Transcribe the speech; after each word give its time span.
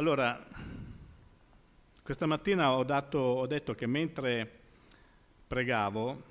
Allora, 0.00 0.42
questa 2.02 2.24
mattina 2.24 2.72
ho, 2.72 2.84
dato, 2.84 3.18
ho 3.18 3.46
detto 3.46 3.74
che 3.74 3.86
mentre 3.86 4.50
pregavo 5.46 6.22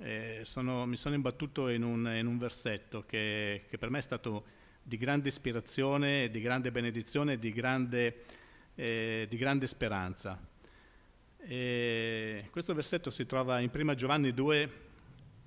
eh, 0.00 0.40
sono, 0.42 0.84
mi 0.84 0.96
sono 0.96 1.14
imbattuto 1.14 1.68
in 1.68 1.84
un, 1.84 2.12
in 2.12 2.26
un 2.26 2.38
versetto 2.38 3.04
che, 3.06 3.66
che, 3.68 3.78
per 3.78 3.90
me 3.90 3.98
è 3.98 4.02
stato 4.02 4.44
di 4.82 4.96
grande 4.96 5.28
ispirazione, 5.28 6.28
di 6.28 6.40
grande 6.40 6.72
benedizione, 6.72 7.38
di 7.38 7.52
grande, 7.52 8.24
eh, 8.74 9.26
di 9.30 9.36
grande 9.36 9.68
speranza. 9.68 10.36
E 11.38 12.48
questo 12.50 12.74
versetto 12.74 13.10
si 13.10 13.26
trova 13.26 13.60
in 13.60 13.70
1 13.72 13.94
Giovanni 13.94 14.34
2, 14.34 14.70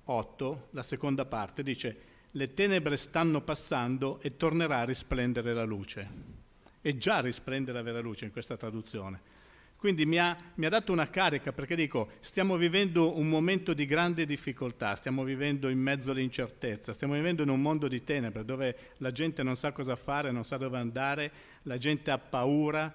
8, 0.04 0.68
la 0.70 0.82
seconda 0.82 1.26
parte, 1.26 1.62
dice 1.62 2.00
le 2.30 2.54
tenebre 2.54 2.96
stanno 2.96 3.42
passando 3.42 4.20
e 4.22 4.38
tornerà 4.38 4.78
a 4.78 4.84
risplendere 4.84 5.52
la 5.52 5.64
luce. 5.64 6.37
E 6.80 6.96
già 6.96 7.20
risplende 7.20 7.72
la 7.72 7.82
vera 7.82 8.00
luce 8.00 8.24
in 8.24 8.32
questa 8.32 8.56
traduzione. 8.56 9.36
Quindi 9.78 10.06
mi 10.06 10.18
ha, 10.18 10.36
mi 10.54 10.66
ha, 10.66 10.68
dato 10.68 10.90
una 10.90 11.08
carica 11.08 11.52
perché 11.52 11.76
dico, 11.76 12.08
stiamo 12.18 12.56
vivendo 12.56 13.16
un 13.16 13.28
momento 13.28 13.74
di 13.74 13.86
grande 13.86 14.26
difficoltà, 14.26 14.96
stiamo 14.96 15.22
vivendo 15.22 15.68
in 15.68 15.78
mezzo 15.78 16.10
all'incertezza, 16.10 16.92
stiamo 16.92 17.14
vivendo 17.14 17.44
in 17.44 17.48
un 17.48 17.62
mondo 17.62 17.86
di 17.86 18.02
tenebre 18.02 18.44
dove 18.44 18.76
la 18.96 19.12
gente 19.12 19.44
non 19.44 19.54
sa 19.54 19.70
cosa 19.70 19.94
fare, 19.94 20.32
non 20.32 20.42
sa 20.42 20.56
dove 20.56 20.78
andare, 20.78 21.30
la 21.62 21.78
gente 21.78 22.10
ha 22.10 22.18
paura, 22.18 22.92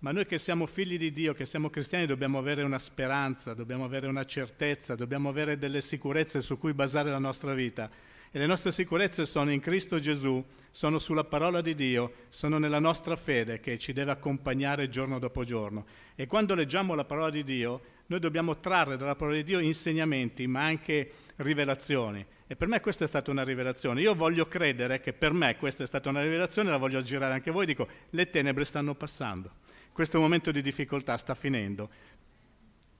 ma 0.00 0.12
noi 0.12 0.26
che 0.26 0.36
siamo 0.36 0.66
figli 0.66 0.98
di 0.98 1.12
Dio, 1.12 1.32
che 1.32 1.46
siamo 1.46 1.70
cristiani, 1.70 2.04
dobbiamo 2.04 2.38
avere 2.38 2.62
una 2.62 2.78
speranza, 2.78 3.54
dobbiamo 3.54 3.84
avere 3.84 4.06
una 4.06 4.24
certezza, 4.24 4.94
dobbiamo 4.94 5.30
avere 5.30 5.56
delle 5.56 5.80
sicurezze 5.80 6.42
su 6.42 6.58
cui 6.58 6.74
basare 6.74 7.10
la 7.10 7.18
nostra 7.18 7.54
vita. 7.54 7.90
E 8.30 8.38
le 8.38 8.46
nostre 8.46 8.72
sicurezze 8.72 9.24
sono 9.24 9.50
in 9.50 9.60
Cristo 9.60 9.98
Gesù, 9.98 10.44
sono 10.70 10.98
sulla 10.98 11.24
parola 11.24 11.62
di 11.62 11.74
Dio, 11.74 12.12
sono 12.28 12.58
nella 12.58 12.78
nostra 12.78 13.16
fede 13.16 13.58
che 13.58 13.78
ci 13.78 13.94
deve 13.94 14.10
accompagnare 14.10 14.90
giorno 14.90 15.18
dopo 15.18 15.44
giorno. 15.44 15.86
E 16.14 16.26
quando 16.26 16.54
leggiamo 16.54 16.94
la 16.94 17.04
parola 17.04 17.30
di 17.30 17.42
Dio, 17.42 17.80
noi 18.06 18.20
dobbiamo 18.20 18.58
trarre 18.58 18.96
dalla 18.96 19.14
parola 19.14 19.36
di 19.36 19.44
Dio 19.44 19.60
insegnamenti, 19.60 20.46
ma 20.46 20.64
anche 20.64 21.10
rivelazioni. 21.36 22.24
E 22.46 22.54
per 22.56 22.68
me 22.68 22.80
questa 22.80 23.04
è 23.04 23.06
stata 23.06 23.30
una 23.30 23.44
rivelazione. 23.44 24.02
Io 24.02 24.14
voglio 24.14 24.46
credere 24.46 25.00
che 25.00 25.12
per 25.12 25.32
me 25.32 25.56
questa 25.56 25.84
è 25.84 25.86
stata 25.86 26.10
una 26.10 26.22
rivelazione, 26.22 26.70
la 26.70 26.76
voglio 26.76 27.00
girare 27.00 27.32
anche 27.32 27.50
voi, 27.50 27.64
dico, 27.64 27.88
le 28.10 28.28
tenebre 28.28 28.64
stanno 28.64 28.94
passando. 28.94 29.52
Questo 29.92 30.20
momento 30.20 30.50
di 30.50 30.62
difficoltà 30.62 31.16
sta 31.16 31.34
finendo 31.34 31.90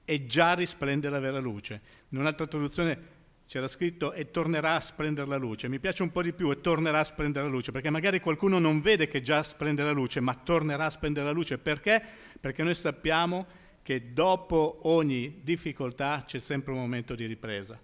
e 0.05 0.25
già 0.25 0.53
risplende 0.53 1.07
la 1.07 1.19
vera 1.19 1.39
luce. 1.39 1.81
In 2.09 2.17
un'altra 2.17 2.47
traduzione 2.47 3.17
c'era 3.49 3.67
scritto 3.67 4.13
e 4.13 4.29
tornerà 4.29 4.75
a 4.75 4.79
splendere 4.79 5.27
la 5.27 5.37
luce. 5.37 5.67
Mi 5.69 5.79
piace 5.79 6.03
un 6.03 6.11
po' 6.11 6.21
di 6.21 6.33
più 6.33 6.51
e 6.51 6.61
tornerà 6.61 6.99
a 6.99 7.03
splendere 7.03 7.45
la 7.45 7.51
luce, 7.51 7.71
perché 7.71 7.89
magari 7.89 8.19
qualcuno 8.19 8.59
non 8.59 8.79
vede 8.79 9.07
che 9.07 9.23
già 9.23 9.41
splende 9.41 9.81
la 9.81 9.89
luce, 9.89 10.19
ma 10.19 10.35
tornerà 10.35 10.85
a 10.85 10.89
splendere 10.91 11.25
la 11.25 11.31
luce. 11.31 11.57
Perché? 11.57 11.99
Perché 12.39 12.61
noi 12.61 12.75
sappiamo 12.75 13.47
che 13.81 14.13
dopo 14.13 14.81
ogni 14.83 15.39
difficoltà 15.41 16.25
c'è 16.27 16.37
sempre 16.37 16.73
un 16.73 16.79
momento 16.79 17.15
di 17.15 17.25
ripresa. 17.25 17.81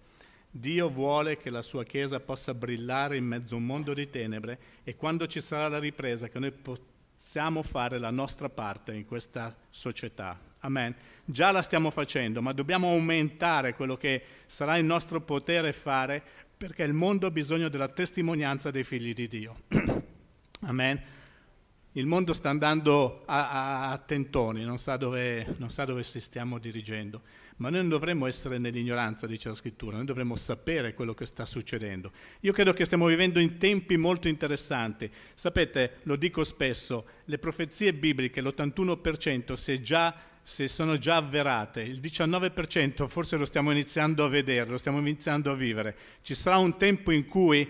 Dio 0.52 0.88
vuole 0.88 1.38
che 1.38 1.50
la 1.50 1.64
sua 1.64 1.84
Chiesa 1.84 2.20
possa 2.20 2.54
brillare 2.54 3.18
in 3.18 3.26
mezzo 3.26 3.56
a 3.56 3.58
un 3.58 3.66
mondo 3.66 3.96
di 3.96 4.08
tenebre 4.08 4.60
e 4.84 4.96
quando 4.96 5.26
ci 5.26 5.42
sarà 5.42 5.68
la 5.68 5.80
ripresa, 5.80 6.30
che 6.30 6.38
noi 6.38 6.52
possiamo 6.52 7.64
fare 7.64 7.98
la 7.98 8.12
nostra 8.12 8.50
parte 8.50 8.94
in 8.94 9.06
questa 9.08 9.58
società. 9.72 10.40
Amen. 10.66 10.96
Già 11.24 11.52
la 11.52 11.62
stiamo 11.62 11.92
facendo, 11.92 12.42
ma 12.42 12.52
dobbiamo 12.52 12.90
aumentare 12.90 13.76
quello 13.76 13.98
che 13.98 14.24
sarà 14.48 14.78
il 14.78 14.86
nostro 14.86 15.22
potere 15.22 15.72
fare 15.74 16.22
perché 16.58 16.84
il 16.84 16.94
mondo 16.94 17.28
ha 17.28 17.32
bisogno 17.32 17.70
della 17.70 17.88
testimonianza 17.88 18.72
dei 18.72 18.84
figli 18.84 19.14
di 19.14 19.28
Dio. 19.28 19.62
Amen. 20.62 21.02
Il 21.92 22.08
mondo 22.08 22.34
sta 22.34 22.50
andando 22.50 23.24
a, 23.26 23.50
a, 23.50 23.92
a 23.92 23.98
tentoni, 24.00 24.64
non 24.66 24.80
sa, 24.80 24.98
dove, 24.98 25.56
non 25.58 25.70
sa 25.70 25.86
dove 25.86 26.04
si 26.04 26.20
stiamo 26.20 26.58
dirigendo, 26.58 27.22
ma 27.58 27.70
noi 27.70 27.82
non 27.82 27.90
dovremmo 27.90 28.26
essere 28.26 28.58
nell'ignoranza, 28.58 29.28
dice 29.28 29.48
la 29.48 29.56
scrittura, 29.56 29.96
noi 29.96 30.06
dovremmo 30.06 30.36
sapere 30.36 30.94
quello 30.94 31.14
che 31.14 31.26
sta 31.26 31.46
succedendo. 31.46 32.12
Io 32.42 32.52
credo 32.52 32.74
che 32.74 32.84
stiamo 32.84 33.06
vivendo 33.06 33.40
in 33.40 33.58
tempi 33.58 33.96
molto 33.96 34.28
interessanti. 34.28 35.10
Sapete, 35.36 36.00
lo 36.04 36.18
dico 36.18 36.44
spesso, 36.44 37.06
le 37.26 37.38
profezie 37.38 37.94
bibliche, 37.94 38.42
l'81% 38.42 39.54
si 39.54 39.72
è 39.72 39.80
già 39.80 40.14
se 40.48 40.68
sono 40.68 41.00
già 41.00 41.16
avverate, 41.16 41.82
il 41.82 42.00
19% 42.00 43.08
forse 43.08 43.36
lo 43.36 43.46
stiamo 43.46 43.72
iniziando 43.72 44.24
a 44.24 44.30
vedere, 44.30 44.70
lo 44.70 44.78
stiamo 44.78 45.00
iniziando 45.00 45.52
a 45.52 45.56
vivere. 45.56 45.98
Ci 46.22 46.36
sarà 46.36 46.58
un 46.58 46.78
tempo 46.78 47.10
in 47.10 47.26
cui 47.26 47.68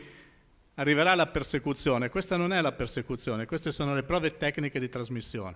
arriverà 0.73 1.15
la 1.15 1.27
persecuzione. 1.27 2.09
Questa 2.09 2.35
non 2.35 2.51
è 2.51 2.59
la 2.59 2.73
persecuzione, 2.73 3.45
queste 3.45 3.71
sono 3.71 3.95
le 3.95 4.03
prove 4.03 4.35
tecniche 4.35 4.81
di 4.81 4.89
trasmissione. 4.89 5.55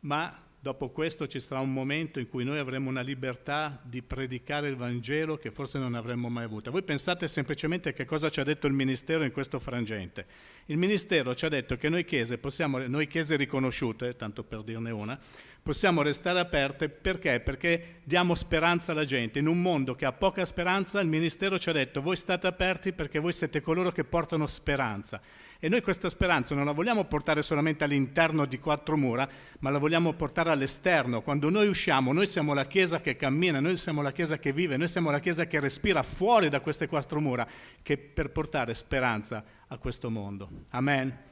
Ma 0.00 0.42
dopo 0.58 0.88
questo 0.88 1.26
ci 1.26 1.38
sarà 1.38 1.60
un 1.60 1.72
momento 1.72 2.18
in 2.18 2.30
cui 2.30 2.44
noi 2.44 2.56
avremo 2.56 2.88
una 2.88 3.02
libertà 3.02 3.78
di 3.84 4.00
predicare 4.00 4.68
il 4.68 4.76
Vangelo 4.76 5.36
che 5.36 5.50
forse 5.50 5.78
non 5.78 5.94
avremmo 5.94 6.30
mai 6.30 6.44
avuto. 6.44 6.70
Voi 6.70 6.82
pensate 6.82 7.28
semplicemente 7.28 7.92
che 7.92 8.06
cosa 8.06 8.30
ci 8.30 8.40
ha 8.40 8.44
detto 8.44 8.66
il 8.66 8.72
Ministero 8.72 9.22
in 9.22 9.32
questo 9.32 9.60
frangente. 9.60 10.24
Il 10.66 10.78
Ministero 10.78 11.34
ci 11.34 11.44
ha 11.44 11.50
detto 11.50 11.76
che 11.76 11.90
noi 11.90 12.06
chiese, 12.06 12.38
possiamo, 12.38 12.78
noi 12.86 13.06
chiese 13.06 13.36
riconosciute, 13.36 14.16
tanto 14.16 14.44
per 14.44 14.62
dirne 14.62 14.90
una, 14.90 15.18
possiamo 15.66 16.02
restare 16.02 16.38
aperte 16.38 16.88
perché? 16.88 17.40
Perché 17.40 17.96
diamo 18.04 18.36
speranza 18.36 18.92
alla 18.92 19.04
gente. 19.04 19.40
In 19.40 19.48
un 19.48 19.60
mondo 19.60 19.96
che 19.96 20.04
ha 20.04 20.12
poca 20.12 20.44
speranza, 20.44 21.00
il 21.00 21.08
Ministero 21.08 21.58
ci 21.58 21.68
ha 21.68 21.72
detto 21.72 22.00
voi 22.00 22.14
state 22.14 22.46
aperti 22.46 22.92
perché 22.92 23.18
voi 23.18 23.32
siete 23.32 23.60
coloro 23.60 23.90
che 23.90 24.04
portano 24.04 24.46
speranza. 24.46 25.20
E 25.58 25.68
noi 25.68 25.82
questa 25.82 26.08
speranza 26.08 26.54
non 26.54 26.66
la 26.66 26.70
vogliamo 26.70 27.06
portare 27.06 27.42
solamente 27.42 27.82
all'interno 27.82 28.44
di 28.44 28.60
quattro 28.60 28.96
mura, 28.96 29.28
ma 29.58 29.70
la 29.70 29.78
vogliamo 29.78 30.12
portare 30.12 30.50
all'esterno. 30.50 31.20
Quando 31.22 31.50
noi 31.50 31.66
usciamo, 31.66 32.12
noi 32.12 32.28
siamo 32.28 32.54
la 32.54 32.66
Chiesa 32.66 33.00
che 33.00 33.16
cammina, 33.16 33.58
noi 33.58 33.76
siamo 33.76 34.02
la 34.02 34.12
Chiesa 34.12 34.38
che 34.38 34.52
vive, 34.52 34.76
noi 34.76 34.86
siamo 34.86 35.10
la 35.10 35.18
Chiesa 35.18 35.46
che 35.46 35.58
respira 35.58 36.04
fuori 36.04 36.48
da 36.48 36.60
queste 36.60 36.86
quattro 36.86 37.18
mura, 37.18 37.44
che 37.82 37.98
per 37.98 38.30
portare 38.30 38.72
speranza 38.72 39.42
a 39.66 39.76
questo 39.78 40.10
mondo. 40.10 40.48
Amen. 40.68 41.24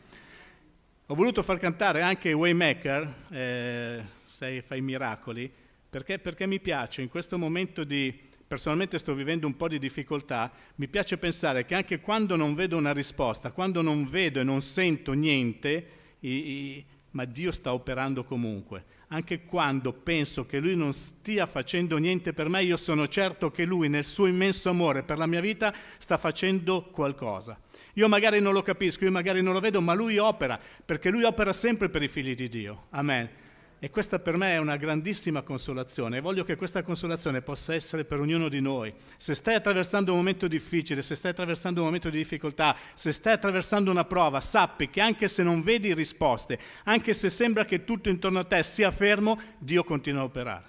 Ho 1.08 1.14
voluto 1.14 1.42
far 1.42 1.58
cantare 1.58 2.00
anche 2.00 2.32
Waymaker, 2.32 3.14
eh, 3.28 4.02
sei, 4.34 4.62
fai 4.62 4.80
miracoli, 4.80 5.48
perché, 5.88 6.18
perché 6.18 6.44
mi 6.48 6.58
piace 6.58 7.02
in 7.02 7.08
questo 7.08 7.38
momento 7.38 7.84
di, 7.84 8.12
personalmente 8.44 8.98
sto 8.98 9.14
vivendo 9.14 9.46
un 9.46 9.56
po' 9.56 9.68
di 9.68 9.78
difficoltà, 9.78 10.50
mi 10.74 10.88
piace 10.88 11.18
pensare 11.18 11.64
che 11.64 11.76
anche 11.76 12.00
quando 12.00 12.34
non 12.34 12.52
vedo 12.56 12.76
una 12.76 12.92
risposta, 12.92 13.52
quando 13.52 13.80
non 13.80 14.04
vedo 14.04 14.40
e 14.40 14.42
non 14.42 14.60
sento 14.60 15.12
niente, 15.12 15.86
i, 16.18 16.28
i, 16.30 16.84
ma 17.12 17.24
Dio 17.26 17.52
sta 17.52 17.72
operando 17.72 18.24
comunque. 18.24 18.86
Anche 19.08 19.44
quando 19.44 19.92
penso 19.92 20.46
che 20.46 20.58
Lui 20.58 20.74
non 20.74 20.92
stia 20.92 21.46
facendo 21.46 21.96
niente 21.98 22.32
per 22.32 22.48
me, 22.48 22.64
io 22.64 22.76
sono 22.76 23.06
certo 23.06 23.52
che 23.52 23.64
Lui 23.64 23.88
nel 23.88 24.02
suo 24.02 24.26
immenso 24.26 24.68
amore 24.68 25.04
per 25.04 25.16
la 25.16 25.26
mia 25.26 25.40
vita 25.40 25.72
sta 25.98 26.18
facendo 26.18 26.86
qualcosa. 26.90 27.56
Io 27.92 28.08
magari 28.08 28.40
non 28.40 28.52
lo 28.52 28.62
capisco, 28.62 29.04
io 29.04 29.12
magari 29.12 29.42
non 29.42 29.52
lo 29.52 29.60
vedo, 29.60 29.80
ma 29.80 29.94
lui 29.94 30.18
opera, 30.18 30.58
perché 30.84 31.10
lui 31.10 31.22
opera 31.22 31.52
sempre 31.52 31.88
per 31.88 32.02
i 32.02 32.08
figli 32.08 32.34
di 32.34 32.48
Dio. 32.48 32.86
Amen. 32.90 33.42
E 33.84 33.90
questa 33.90 34.18
per 34.18 34.38
me 34.38 34.52
è 34.52 34.56
una 34.56 34.78
grandissima 34.78 35.42
consolazione 35.42 36.16
e 36.16 36.20
voglio 36.22 36.42
che 36.42 36.56
questa 36.56 36.82
consolazione 36.82 37.42
possa 37.42 37.74
essere 37.74 38.06
per 38.06 38.18
ognuno 38.18 38.48
di 38.48 38.62
noi. 38.62 38.90
Se 39.18 39.34
stai 39.34 39.56
attraversando 39.56 40.10
un 40.12 40.16
momento 40.16 40.48
difficile, 40.48 41.02
se 41.02 41.14
stai 41.14 41.32
attraversando 41.32 41.80
un 41.80 41.86
momento 41.88 42.08
di 42.08 42.16
difficoltà, 42.16 42.74
se 42.94 43.12
stai 43.12 43.34
attraversando 43.34 43.90
una 43.90 44.06
prova, 44.06 44.40
sappi 44.40 44.88
che 44.88 45.02
anche 45.02 45.28
se 45.28 45.42
non 45.42 45.62
vedi 45.62 45.92
risposte, 45.92 46.58
anche 46.84 47.12
se 47.12 47.28
sembra 47.28 47.66
che 47.66 47.84
tutto 47.84 48.08
intorno 48.08 48.38
a 48.38 48.44
te 48.44 48.62
sia 48.62 48.90
fermo, 48.90 49.38
Dio 49.58 49.84
continua 49.84 50.22
a 50.22 50.24
operare. 50.24 50.64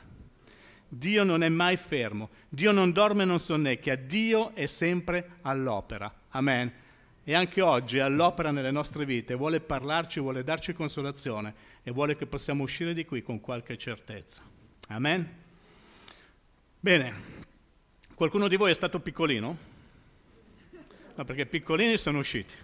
Dio 0.89 1.23
non 1.23 1.41
è 1.41 1.47
mai 1.47 1.77
fermo, 1.77 2.31
Dio 2.49 2.73
non 2.73 2.91
dorme 2.91 3.23
e 3.23 3.27
non 3.27 3.39
sonnecchia, 3.39 3.95
Dio 3.95 4.53
è 4.53 4.65
sempre 4.65 5.37
all'opera. 5.43 6.13
Amen 6.31 6.83
e 7.27 7.33
anche 7.33 7.59
oggi 7.59 7.97
è 7.97 8.01
all'opera 8.01 8.51
nelle 8.51 8.69
nostre 8.69 9.03
vite, 9.03 9.33
vuole 9.33 9.59
parlarci, 9.59 10.19
vuole 10.19 10.43
darci 10.43 10.73
consolazione 10.73 11.55
e 11.87 11.91
vuole 11.91 12.15
che 12.15 12.25
possiamo 12.25 12.63
uscire 12.63 12.95
di 12.95 13.05
qui 13.05 13.21
con 13.21 13.39
qualche 13.39 13.77
certezza. 13.77 14.41
Amen? 14.87 15.33
Bene, 16.79 17.13
qualcuno 18.15 18.47
di 18.47 18.55
voi 18.55 18.71
è 18.71 18.73
stato 18.73 18.99
piccolino? 18.99 19.57
No, 21.13 21.23
perché 21.23 21.45
piccolini 21.45 21.95
sono 21.97 22.17
usciti, 22.17 22.55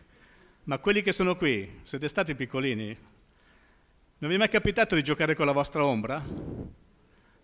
ma 0.64 0.80
quelli 0.80 1.04
che 1.04 1.12
sono 1.12 1.36
qui, 1.36 1.82
siete 1.84 2.08
stati 2.08 2.34
piccolini? 2.34 2.98
Non 4.18 4.30
vi 4.30 4.36
è 4.36 4.40
mai 4.40 4.50
capitato 4.50 4.96
di 4.96 5.04
giocare 5.04 5.36
con 5.36 5.46
la 5.46 5.52
vostra 5.52 5.86
ombra? 5.86 6.26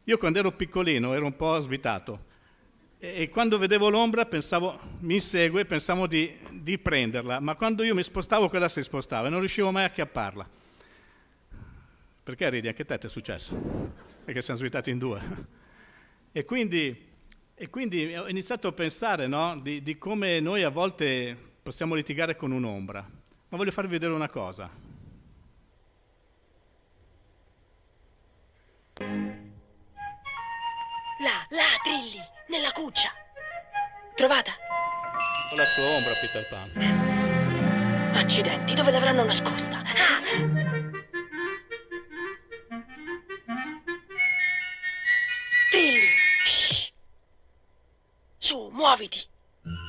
Io 0.04 0.18
quando 0.18 0.40
ero 0.40 0.52
piccolino 0.54 1.14
ero 1.14 1.26
un 1.26 1.36
po' 1.36 1.60
svitato, 1.60 2.26
e 2.98 3.30
quando 3.30 3.60
vedevo 3.60 3.90
l'ombra 3.90 4.26
pensavo, 4.26 4.80
mi 5.02 5.14
insegue, 5.14 5.66
pensavo 5.66 6.08
di, 6.08 6.36
di, 6.50 6.80
prenderla, 6.80 7.40
ma 7.40 7.54
quando 7.54 7.84
io 7.84 7.94
mi 7.94 8.02
spostavo 8.02 8.50
quella 8.50 8.68
si 8.68 8.82
spostava 8.82 9.28
e 9.28 9.30
non 9.30 9.38
riuscivo 9.38 9.70
mai 9.70 9.84
a 9.84 9.92
chiapparla. 9.92 10.66
Perché 12.28 12.50
ridi? 12.50 12.68
Anche 12.68 12.84
te 12.84 12.98
ti 12.98 13.06
è 13.06 13.10
successo? 13.10 13.56
Perché 14.26 14.42
siamo 14.42 14.60
svitati 14.60 14.90
in 14.90 14.98
due. 14.98 15.22
E 16.34 16.44
quindi, 16.44 17.10
e 17.56 17.70
quindi 17.70 18.14
ho 18.18 18.28
iniziato 18.28 18.68
a 18.68 18.74
pensare 18.74 19.28
no? 19.28 19.58
di, 19.58 19.82
di 19.82 19.98
come 19.98 20.42
noi 20.42 20.64
a 20.64 20.70
volte 20.70 21.38
possiamo 21.64 21.96
litigare 21.96 22.36
con 22.36 22.52
un'ombra. 22.52 23.00
Ma 23.48 23.58
voglio 23.58 23.72
farvi 23.72 23.92
vedere 23.92 24.12
una 24.12 24.28
cosa. 24.28 24.70
Là, 29.00 29.06
là, 31.48 31.64
Trilli, 31.82 32.20
nella 32.50 32.74
cuccia. 32.74 33.10
Trovata? 34.16 34.52
Con 35.48 35.58
la 35.58 35.66
sua 35.66 35.86
ombra, 35.96 36.12
Peter 36.20 36.46
Pan. 36.50 38.16
Accidenti, 38.16 38.74
dove 38.74 38.92
l'avranno 38.92 39.24
nascosta? 39.24 39.78
Ah! 39.80 40.67
Su, 48.48 48.70
muoviti! 48.72 49.22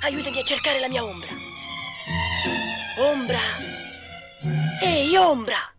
Aiutami 0.03 0.41
a 0.41 0.43
cercare 0.43 0.81
la 0.81 0.89
mia 0.89 1.05
ombra. 1.05 1.29
Ombra! 2.99 3.39
Ehi, 4.83 5.17
ombra! 5.17 5.78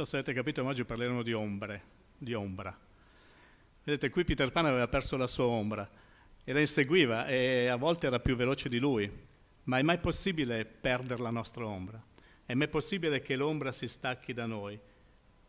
So 0.00 0.04
se 0.04 0.16
avete 0.16 0.32
capito, 0.32 0.64
ma 0.64 0.70
oggi 0.70 0.84
parleremo 0.84 1.22
di 1.22 1.34
ombre, 1.34 1.82
di 2.16 2.32
ombra. 2.32 2.74
Vedete, 3.84 4.08
qui 4.08 4.24
Peter 4.24 4.50
Pan 4.50 4.66
aveva 4.66 4.88
perso 4.88 5.16
la 5.18 5.26
sua 5.26 5.44
ombra 5.44 5.88
e 6.42 6.52
la 6.52 6.60
inseguiva 6.60 7.26
e 7.26 7.66
a 7.66 7.76
volte 7.76 8.06
era 8.06 8.18
più 8.18 8.34
veloce 8.34 8.70
di 8.70 8.78
lui. 8.78 9.10
Ma 9.64 9.78
è 9.78 9.82
mai 9.82 9.98
possibile 9.98 10.64
perdere 10.64 11.20
la 11.20 11.30
nostra 11.30 11.66
ombra? 11.66 12.02
È 12.46 12.54
mai 12.54 12.68
possibile 12.68 13.20
che 13.20 13.36
l'ombra 13.36 13.72
si 13.72 13.86
stacchi 13.86 14.32
da 14.32 14.46
noi? 14.46 14.78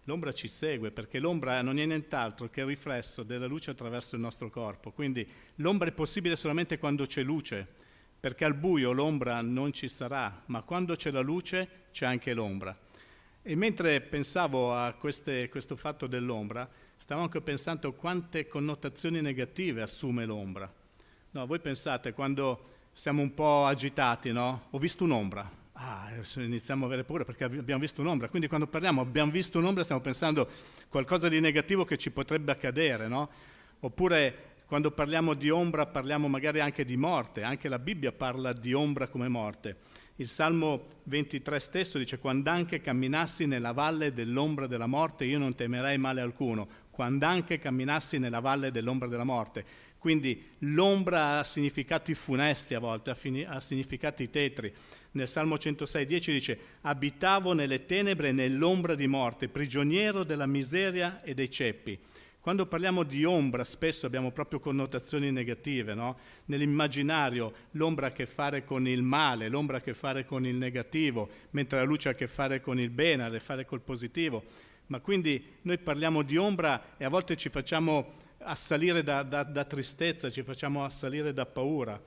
L'ombra 0.06 0.33
ci 0.33 0.50
segue 0.50 0.92
perché 0.92 1.19
l'ombra 1.19 1.62
non 1.62 1.80
è 1.80 1.86
nient'altro 1.86 2.50
che 2.50 2.59
il 2.59 2.68
riflesso 2.68 3.24
della 3.24 3.48
luce 3.48 3.71
attraverso 3.71 4.15
il 4.15 4.21
nostro 4.21 4.50
corpo. 4.50 4.92
Quindi 4.92 5.25
l'ombra 5.56 5.88
è 5.88 5.94
possibile 5.94 6.36
solamente 6.36 6.77
quando 6.77 7.06
c'è 7.06 7.24
luce, 7.24 7.65
perché 8.19 8.44
al 8.44 8.56
buio 8.56 8.92
l'ombra 8.92 9.39
non 9.42 9.71
ci 9.71 9.88
sarà, 9.88 10.44
ma 10.48 10.62
quando 10.63 10.95
c'è 10.95 11.09
la 11.09 11.21
luce 11.21 11.86
c'è 11.92 12.06
anche 12.06 12.33
l'ombra. 12.33 12.77
E 13.43 13.55
mentre 13.55 14.01
pensavo 14.01 14.75
a 14.75 14.93
queste, 14.93 15.49
questo 15.49 15.75
fatto 15.75 16.05
dell'ombra, 16.05 16.69
stavo 16.95 17.21
anche 17.21 17.41
pensando 17.41 17.91
quante 17.93 18.47
connotazioni 18.47 19.19
negative 19.19 19.81
assume 19.81 20.25
l'ombra. 20.25 20.71
No, 21.31 21.47
voi 21.47 21.59
pensate 21.59 22.13
quando 22.13 22.69
siamo 22.93 23.23
un 23.23 23.33
po' 23.33 23.65
agitati, 23.65 24.31
no? 24.31 24.67
Ho 24.69 24.77
visto 24.77 25.05
un'ombra. 25.05 25.49
Ah, 25.73 26.11
iniziamo 26.35 26.83
a 26.83 26.88
avere 26.88 27.03
paura 27.03 27.25
perché 27.25 27.45
abbiamo 27.45 27.81
visto 27.81 28.01
un'ombra. 28.01 28.29
Quindi 28.29 28.47
quando 28.47 28.67
parliamo 28.67 29.01
abbiamo 29.01 29.31
visto 29.31 29.57
un'ombra 29.57 29.81
stiamo 29.83 30.01
pensando 30.01 30.47
qualcosa 30.88 31.27
di 31.27 31.39
negativo 31.39 31.83
che 31.83 31.97
ci 31.97 32.11
potrebbe 32.11 32.51
accadere, 32.51 33.07
no? 33.07 33.27
Oppure 33.79 34.49
quando 34.67 34.91
parliamo 34.91 35.33
di 35.33 35.49
ombra 35.49 35.88
parliamo 35.88 36.27
magari 36.27 36.59
anche 36.59 36.85
di 36.85 36.95
morte, 36.95 37.41
anche 37.41 37.69
la 37.69 37.79
Bibbia 37.79 38.11
parla 38.11 38.53
di 38.53 38.73
ombra 38.73 39.07
come 39.07 39.27
morte. 39.27 39.77
Il 40.21 40.29
Salmo 40.29 40.85
23 41.06 41.57
stesso 41.57 41.97
dice, 41.97 42.19
quando 42.19 42.51
anche 42.51 42.79
camminassi 42.79 43.47
nella 43.47 43.71
valle 43.71 44.13
dell'ombra 44.13 44.68
della 44.68 44.85
morte, 44.85 45.25
io 45.25 45.39
non 45.39 45.56
temerei 45.56 45.97
male 45.97 46.21
alcuno, 46.21 46.68
quando 46.91 47.25
anche 47.25 47.57
camminassi 47.57 48.19
nella 48.19 48.39
valle 48.39 48.69
dell'ombra 48.69 49.07
della 49.07 49.23
morte. 49.23 49.65
Quindi 49.97 50.50
l'ombra 50.59 51.39
ha 51.39 51.44
significati 51.44 52.13
funesti 52.13 52.75
a 52.75 52.79
volte, 52.79 53.18
ha, 53.47 53.59
significati 53.59 54.29
tetri. 54.29 54.71
Nel 55.13 55.27
Salmo 55.27 55.56
106,10 55.56 56.06
dice, 56.31 56.59
abitavo 56.81 57.53
nelle 57.53 57.88
tenebre 57.88 58.29
e 58.29 58.31
nell'ombra 58.31 58.94
di 58.94 59.07
morte, 59.07 59.47
prigioniero 59.47 60.24
della 60.24 60.45
miseria 60.45 61.24
e 61.24 61.33
dei 61.33 61.50
ceppi. 61.50 61.97
Quando 62.41 62.65
parliamo 62.65 63.03
di 63.03 63.23
ombra 63.23 63.63
spesso 63.63 64.07
abbiamo 64.07 64.31
proprio 64.31 64.59
connotazioni 64.59 65.31
negative, 65.31 65.93
no? 65.93 66.17
Nell'immaginario 66.45 67.53
l'ombra 67.73 68.07
ha 68.07 68.09
a 68.09 68.13
che 68.13 68.25
fare 68.25 68.65
con 68.65 68.88
il 68.88 69.03
male, 69.03 69.47
l'ombra 69.47 69.77
ha 69.77 69.79
a 69.79 69.83
che 69.83 69.93
fare 69.93 70.25
con 70.25 70.43
il 70.47 70.55
negativo, 70.55 71.29
mentre 71.51 71.77
la 71.77 71.85
luce 71.85 72.09
ha 72.09 72.13
a 72.13 72.15
che 72.15 72.27
fare 72.27 72.59
con 72.59 72.79
il 72.79 72.89
bene, 72.89 73.23
ha 73.23 73.27
a 73.27 73.29
che 73.29 73.39
fare 73.39 73.63
col 73.63 73.81
positivo. 73.81 74.43
Ma 74.88 74.99
quindi 75.01 75.59
noi 75.61 75.77
parliamo 75.77 76.23
di 76.23 76.35
ombra 76.35 76.97
e 76.97 77.05
a 77.05 77.09
volte 77.09 77.38
ci 77.38 77.49
facciamo 77.49 78.13
assalire 78.39 79.03
da, 79.03 79.21
da, 79.21 79.43
da 79.43 79.63
tristezza, 79.63 80.31
ci 80.31 80.41
facciamo 80.41 80.83
assalire 80.83 81.33
da 81.33 81.45
paura. 81.45 82.01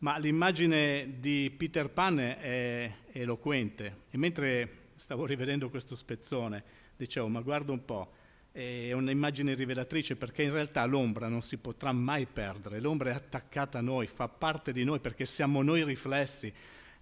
Ma 0.00 0.18
l'immagine 0.18 1.14
di 1.20 1.50
Peter 1.56 1.88
Pan 1.88 2.18
è, 2.18 2.92
eloquente. 3.12 4.02
E 4.10 4.18
mentre 4.18 4.88
stavo 4.96 5.24
rivedendo 5.24 5.70
questo 5.70 5.96
spezzone, 5.96 6.62
dicevo, 6.98 7.28
ma 7.28 7.40
guarda 7.40 7.72
un 7.72 7.82
po', 7.82 8.12
è 8.52 8.92
un'immagine 8.92 9.54
rivelatrice 9.54 10.16
perché 10.16 10.42
in 10.42 10.52
realtà 10.52 10.84
l'ombra 10.84 11.28
non 11.28 11.42
si 11.42 11.56
potrà 11.56 11.92
mai 11.92 12.26
perdere, 12.26 12.80
l'ombra 12.80 13.10
è 13.10 13.14
attaccata 13.14 13.78
a 13.78 13.82
noi, 13.82 14.06
fa 14.06 14.28
parte 14.28 14.72
di 14.72 14.82
noi 14.82 14.98
perché 14.98 15.24
siamo 15.24 15.62
noi 15.62 15.84
riflessi. 15.84 16.52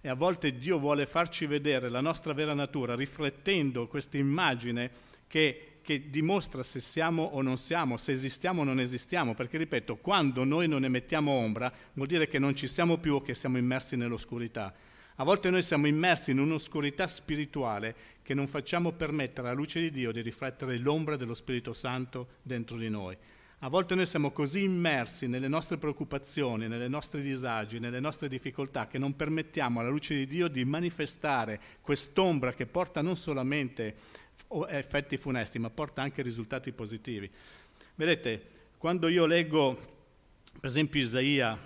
E 0.01 0.07
a 0.07 0.13
volte 0.13 0.57
Dio 0.57 0.79
vuole 0.79 1.05
farci 1.05 1.45
vedere 1.45 1.89
la 1.89 2.01
nostra 2.01 2.33
vera 2.33 2.53
natura 2.53 2.95
riflettendo 2.95 3.87
questa 3.87 4.17
immagine 4.17 4.91
che, 5.27 5.79
che 5.81 6.09
dimostra 6.09 6.63
se 6.63 6.79
siamo 6.79 7.23
o 7.23 7.41
non 7.41 7.57
siamo, 7.57 7.97
se 7.97 8.11
esistiamo 8.13 8.61
o 8.61 8.63
non 8.63 8.79
esistiamo, 8.79 9.33
perché 9.33 9.57
ripeto, 9.57 9.97
quando 9.97 10.43
noi 10.45 10.67
non 10.67 10.85
emettiamo 10.85 11.31
ombra 11.31 11.71
vuol 11.93 12.07
dire 12.07 12.27
che 12.27 12.39
non 12.39 12.55
ci 12.55 12.67
siamo 12.67 12.97
più 12.97 13.15
o 13.15 13.21
che 13.21 13.33
siamo 13.33 13.57
immersi 13.57 13.97
nell'oscurità. 13.97 14.73
A 15.15 15.25
volte 15.25 15.49
noi 15.49 15.63
siamo 15.63 15.85
immersi 15.85 16.31
in 16.31 16.39
un'oscurità 16.39 17.05
spirituale 17.05 17.93
che 18.29 18.35
non 18.35 18.47
facciamo 18.47 18.91
permettere 18.91 19.47
alla 19.47 19.55
luce 19.55 19.79
di 19.79 19.89
Dio 19.89 20.11
di 20.11 20.21
riflettere 20.21 20.77
l'ombra 20.77 21.15
dello 21.15 21.33
Spirito 21.33 21.73
Santo 21.73 22.33
dentro 22.43 22.77
di 22.77 22.87
noi. 22.87 23.17
A 23.61 23.69
volte 23.69 23.95
noi 23.95 24.05
siamo 24.05 24.29
così 24.29 24.61
immersi 24.61 25.25
nelle 25.25 25.47
nostre 25.47 25.77
preoccupazioni, 25.77 26.67
nelle 26.67 26.87
nostre 26.87 27.21
disagi, 27.21 27.79
nelle 27.79 27.99
nostre 27.99 28.27
difficoltà, 28.27 28.85
che 28.85 28.99
non 28.99 29.15
permettiamo 29.15 29.79
alla 29.79 29.89
luce 29.89 30.13
di 30.13 30.27
Dio 30.27 30.47
di 30.47 30.63
manifestare 30.63 31.59
quest'ombra 31.81 32.53
che 32.53 32.67
porta 32.67 33.01
non 33.01 33.17
solamente 33.17 33.95
effetti 34.67 35.17
funesti, 35.17 35.57
ma 35.57 35.71
porta 35.71 36.03
anche 36.03 36.21
risultati 36.21 36.71
positivi. 36.71 37.27
Vedete, 37.95 38.45
quando 38.77 39.07
io 39.07 39.25
leggo, 39.25 39.75
per 40.59 40.69
esempio, 40.69 41.01
Isaia 41.01 41.57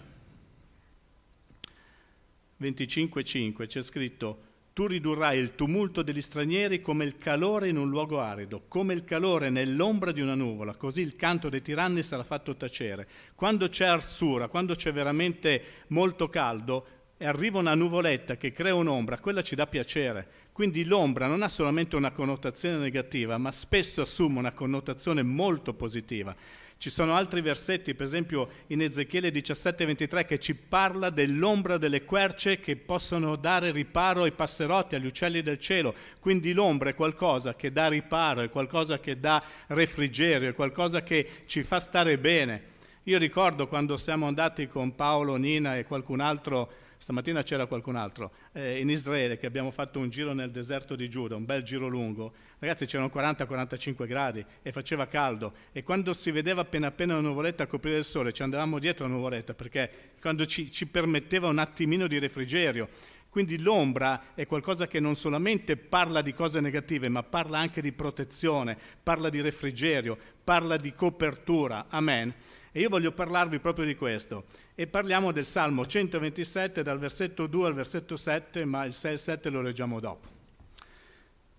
25.5 2.57 3.67
c'è 3.67 3.83
scritto 3.83 4.51
tu 4.73 4.87
ridurrai 4.87 5.37
il 5.37 5.53
tumulto 5.53 6.01
degli 6.01 6.21
stranieri 6.21 6.81
come 6.81 7.05
il 7.05 7.19
calore 7.19 7.69
in 7.69 7.77
un 7.77 7.89
luogo 7.89 8.19
arido, 8.19 8.63
come 8.67 8.95
il 8.95 9.03
calore 9.03 9.51
nell'ombra 9.51 10.11
di 10.11 10.19
una 10.19 10.33
nuvola, 10.33 10.73
così 10.73 11.01
il 11.01 11.15
canto 11.15 11.47
dei 11.47 11.61
tiranni 11.61 12.01
sarà 12.01 12.23
fatto 12.23 12.55
tacere. 12.55 13.07
Quando 13.35 13.69
c'è 13.69 13.85
arsura, 13.85 14.47
quando 14.47 14.73
c'è 14.73 14.91
veramente 14.91 15.63
molto 15.87 16.27
caldo, 16.27 16.87
e 17.17 17.25
arriva 17.25 17.59
una 17.59 17.75
nuvoletta 17.75 18.35
che 18.35 18.51
crea 18.51 18.73
un'ombra, 18.73 19.19
quella 19.19 19.43
ci 19.43 19.55
dà 19.55 19.67
piacere. 19.67 20.27
Quindi 20.51 20.83
l'ombra 20.83 21.27
non 21.27 21.41
ha 21.41 21.47
solamente 21.47 21.95
una 21.95 22.11
connotazione 22.11 22.77
negativa, 22.77 23.37
ma 23.37 23.51
spesso 23.51 24.01
assume 24.01 24.39
una 24.39 24.51
connotazione 24.51 25.23
molto 25.23 25.73
positiva. 25.73 26.35
Ci 26.83 26.89
sono 26.89 27.15
altri 27.15 27.39
versetti, 27.39 27.93
per 27.93 28.05
esempio 28.05 28.49
in 28.67 28.81
Ezechiele 28.81 29.31
17:23, 29.31 30.25
che 30.25 30.37
ci 30.37 30.53
parla 30.53 31.09
dell'ombra 31.09 31.77
delle 31.77 32.03
querce 32.03 32.59
che 32.59 32.75
possono 32.75 33.37
dare 33.37 33.71
riparo 33.71 34.23
ai 34.23 34.33
passerotti, 34.33 34.95
agli 34.95 35.05
uccelli 35.05 35.41
del 35.41 35.59
cielo. 35.59 35.95
Quindi 36.19 36.51
l'ombra 36.51 36.89
è 36.89 36.93
qualcosa 36.93 37.55
che 37.55 37.71
dà 37.71 37.87
riparo, 37.87 38.41
è 38.41 38.49
qualcosa 38.49 38.99
che 38.99 39.17
dà 39.17 39.41
refrigerio, 39.67 40.49
è 40.49 40.53
qualcosa 40.53 41.03
che 41.03 41.43
ci 41.45 41.63
fa 41.63 41.79
stare 41.79 42.17
bene. 42.17 42.63
Io 43.03 43.17
ricordo 43.17 43.69
quando 43.69 43.95
siamo 43.95 44.27
andati 44.27 44.67
con 44.67 44.93
Paolo, 44.93 45.37
Nina 45.37 45.77
e 45.77 45.85
qualcun 45.85 46.19
altro, 46.19 46.69
stamattina 47.03 47.43
c'era 47.43 47.65
qualcun 47.65 47.97
altro, 47.97 48.31
eh, 48.53 48.79
in 48.79 48.89
Israele 48.89 49.37
che 49.37 49.45
abbiamo 49.45 49.71
fatto 49.71 49.99
un 49.99 50.09
giro 50.09 50.31
nel 50.31 50.51
deserto 50.51 50.95
di 50.95 51.09
Giuda, 51.09 51.35
un 51.35 51.43
bel 51.43 51.61
giro 51.61 51.89
lungo, 51.89 52.31
ragazzi 52.59 52.85
c'erano 52.85 53.11
40-45 53.13 54.07
gradi 54.07 54.43
e 54.61 54.71
faceva 54.71 55.05
caldo 55.07 55.51
e 55.73 55.83
quando 55.83 56.13
si 56.13 56.31
vedeva 56.31 56.61
appena 56.61 56.87
appena 56.87 57.17
una 57.17 57.27
nuvoletta 57.27 57.63
a 57.63 57.67
coprire 57.67 57.97
il 57.97 58.05
sole 58.05 58.31
ci 58.31 58.41
andavamo 58.41 58.79
dietro 58.79 59.05
la 59.05 59.11
nuvoletta 59.11 59.53
perché 59.53 59.91
quando 60.21 60.45
ci, 60.45 60.71
ci 60.71 60.87
permetteva 60.87 61.49
un 61.49 61.59
attimino 61.59 62.07
di 62.07 62.17
refrigerio. 62.19 62.87
Quindi 63.27 63.59
l'ombra 63.59 64.33
è 64.33 64.45
qualcosa 64.45 64.87
che 64.87 65.01
non 65.01 65.15
solamente 65.15 65.75
parla 65.75 66.21
di 66.21 66.33
cose 66.33 66.61
negative, 66.61 67.09
ma 67.09 67.23
parla 67.23 67.57
anche 67.57 67.81
di 67.81 67.91
protezione, 67.91 68.77
parla 69.01 69.29
di 69.29 69.41
refrigerio, 69.41 70.17
parla 70.43 70.77
di 70.77 70.93
copertura. 70.93 71.87
Amen. 71.89 72.31
E 72.71 72.79
io 72.79 72.89
voglio 72.89 73.11
parlarvi 73.11 73.59
proprio 73.59 73.85
di 73.85 73.95
questo. 73.95 74.45
E 74.75 74.87
parliamo 74.87 75.31
del 75.31 75.45
Salmo 75.45 75.85
127 75.85 76.81
dal 76.81 76.97
versetto 76.97 77.45
2 77.45 77.67
al 77.67 77.73
versetto 77.75 78.17
7, 78.17 78.65
ma 78.65 78.85
il 78.85 78.93
6 78.93 79.11
e 79.11 79.13
il 79.13 79.19
7 79.19 79.49
lo 79.49 79.61
leggiamo 79.61 79.99
dopo. 79.99 80.27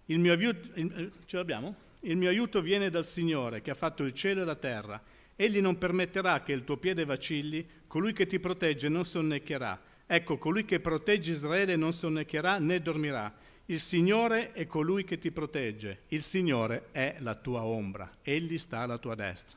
Il 0.07 0.19
mio, 0.19 0.33
aiuto, 0.33 0.69
il, 0.75 1.13
l'abbiamo? 1.31 1.77
il 2.01 2.17
mio 2.17 2.29
aiuto 2.29 2.61
viene 2.61 2.91
dal 2.91 3.05
Signore 3.07 3.63
che 3.63 3.71
ha 3.71 3.75
fatto 3.75 4.03
il 4.03 4.13
cielo 4.13 4.43
e 4.43 4.45
la 4.45 4.57
terra. 4.57 5.01
Egli 5.37 5.61
non 5.61 5.79
permetterà 5.79 6.43
che 6.43 6.53
il 6.53 6.65
tuo 6.65 6.77
piede 6.77 7.05
vacilli, 7.05 7.67
colui 7.87 8.13
che 8.13 8.27
ti 8.27 8.41
protegge 8.41 8.89
non 8.89 9.05
sonnecchierà. 9.05 9.81
Ecco, 10.07 10.37
colui 10.37 10.65
che 10.65 10.81
protegge 10.81 11.31
Israele 11.31 11.77
non 11.77 11.93
sonnecchierà 11.93 12.59
né 12.59 12.81
dormirà. 12.81 13.33
Il 13.67 13.81
Signore 13.81 14.53
è 14.53 14.67
colui 14.67 15.05
che 15.05 15.19
ti 15.19 15.31
protegge, 15.31 16.03
il 16.09 16.23
Signore 16.23 16.89
è 16.91 17.17
la 17.21 17.35
tua 17.35 17.65
ombra, 17.65 18.19
egli 18.23 18.59
sta 18.59 18.81
alla 18.81 18.99
tua 18.99 19.15
destra. 19.15 19.57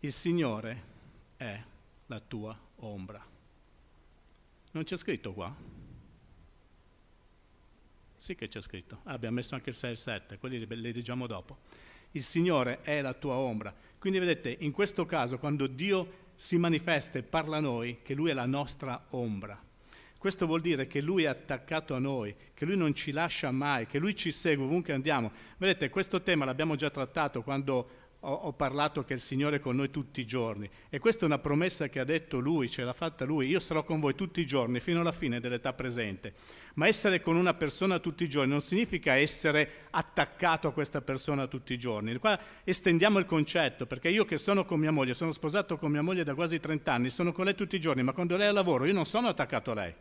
Il 0.00 0.12
Signore 0.12 0.82
è 1.36 1.58
la 2.06 2.20
tua 2.20 2.48
ombra. 2.48 2.67
Non 4.70 4.84
c'è 4.84 4.96
scritto 4.96 5.32
qua? 5.32 5.54
Sì 8.18 8.34
che 8.34 8.48
c'è 8.48 8.60
scritto. 8.60 9.00
Ah, 9.04 9.12
abbiamo 9.12 9.36
messo 9.36 9.54
anche 9.54 9.70
il 9.70 9.76
6 9.76 9.88
e 9.88 9.92
il 9.92 9.98
7, 9.98 10.38
quelli 10.38 10.66
li 10.66 10.92
leggiamo 10.92 11.26
dopo. 11.26 11.58
Il 12.12 12.22
Signore 12.22 12.82
è 12.82 13.00
la 13.00 13.14
tua 13.14 13.34
ombra. 13.34 13.74
Quindi 13.98 14.18
vedete, 14.18 14.56
in 14.60 14.72
questo 14.72 15.06
caso, 15.06 15.38
quando 15.38 15.66
Dio 15.66 16.26
si 16.34 16.56
manifesta 16.56 17.18
e 17.18 17.22
parla 17.22 17.56
a 17.56 17.60
noi, 17.60 17.98
che 18.02 18.14
Lui 18.14 18.30
è 18.30 18.34
la 18.34 18.46
nostra 18.46 19.06
ombra. 19.10 19.60
Questo 20.18 20.46
vuol 20.46 20.60
dire 20.60 20.86
che 20.86 21.00
Lui 21.00 21.24
è 21.24 21.26
attaccato 21.26 21.94
a 21.94 21.98
noi, 21.98 22.34
che 22.52 22.64
Lui 22.64 22.76
non 22.76 22.94
ci 22.94 23.12
lascia 23.12 23.50
mai, 23.50 23.86
che 23.86 23.98
Lui 23.98 24.16
ci 24.16 24.32
segue 24.32 24.64
ovunque 24.64 24.92
andiamo. 24.92 25.30
Vedete, 25.58 25.90
questo 25.90 26.22
tema 26.22 26.44
l'abbiamo 26.44 26.74
già 26.74 26.90
trattato 26.90 27.42
quando 27.42 27.97
ho, 28.20 28.32
ho, 28.32 28.52
parlato 28.52 29.04
che 29.04 29.14
il 29.14 29.20
Signore 29.20 29.56
è 29.56 29.60
con 29.60 29.76
noi 29.76 29.90
tutti 29.90 30.20
i 30.20 30.26
giorni 30.26 30.68
e 30.88 30.98
questa 30.98 31.22
è 31.22 31.24
una 31.26 31.38
promessa 31.38 31.88
che 31.88 32.00
ha 32.00 32.04
detto 32.04 32.40
Lui, 32.40 32.68
ce 32.68 32.82
l'ha 32.82 32.92
fatta 32.92 33.24
Lui, 33.24 33.46
io 33.46 33.60
sarò 33.60 33.84
con 33.84 34.00
voi 34.00 34.14
tutti 34.14 34.40
i 34.40 34.46
giorni 34.46 34.80
fino 34.80 35.00
alla 35.00 35.12
fine 35.12 35.38
dell'età 35.38 35.72
presente. 35.72 36.34
Ma 36.74 36.88
essere 36.88 37.20
con 37.20 37.36
una 37.36 37.54
persona 37.54 37.98
tutti 37.98 38.24
i 38.24 38.28
giorni 38.28 38.50
non 38.50 38.60
significa 38.60 39.14
essere 39.14 39.86
attaccato 39.90 40.68
a 40.68 40.72
questa 40.72 41.00
persona 41.00 41.46
tutti 41.46 41.72
i 41.72 41.78
giorni. 41.78 42.16
Qua 42.18 42.38
estendiamo 42.64 43.18
il 43.18 43.26
concetto, 43.26 43.86
perché 43.86 44.08
io 44.08 44.24
che 44.24 44.38
sono 44.38 44.64
con 44.64 44.80
mia 44.80 44.92
moglie, 44.92 45.14
sono 45.14 45.32
sposato 45.32 45.78
con 45.78 45.90
mia 45.90 46.02
moglie 46.02 46.24
da 46.24 46.34
quasi 46.34 46.58
30 46.58 46.92
anni, 46.92 47.10
sono 47.10 47.32
con 47.32 47.44
lei 47.44 47.54
tutti 47.54 47.76
i 47.76 47.80
giorni, 47.80 48.02
ma 48.02 48.12
quando 48.12 48.36
lei 48.36 48.46
è 48.46 48.48
al 48.48 48.54
lavoro 48.54 48.84
io 48.84 48.92
non 48.92 49.06
sono 49.06 49.28
attaccato 49.28 49.70
a 49.70 49.74
lei. 49.74 49.94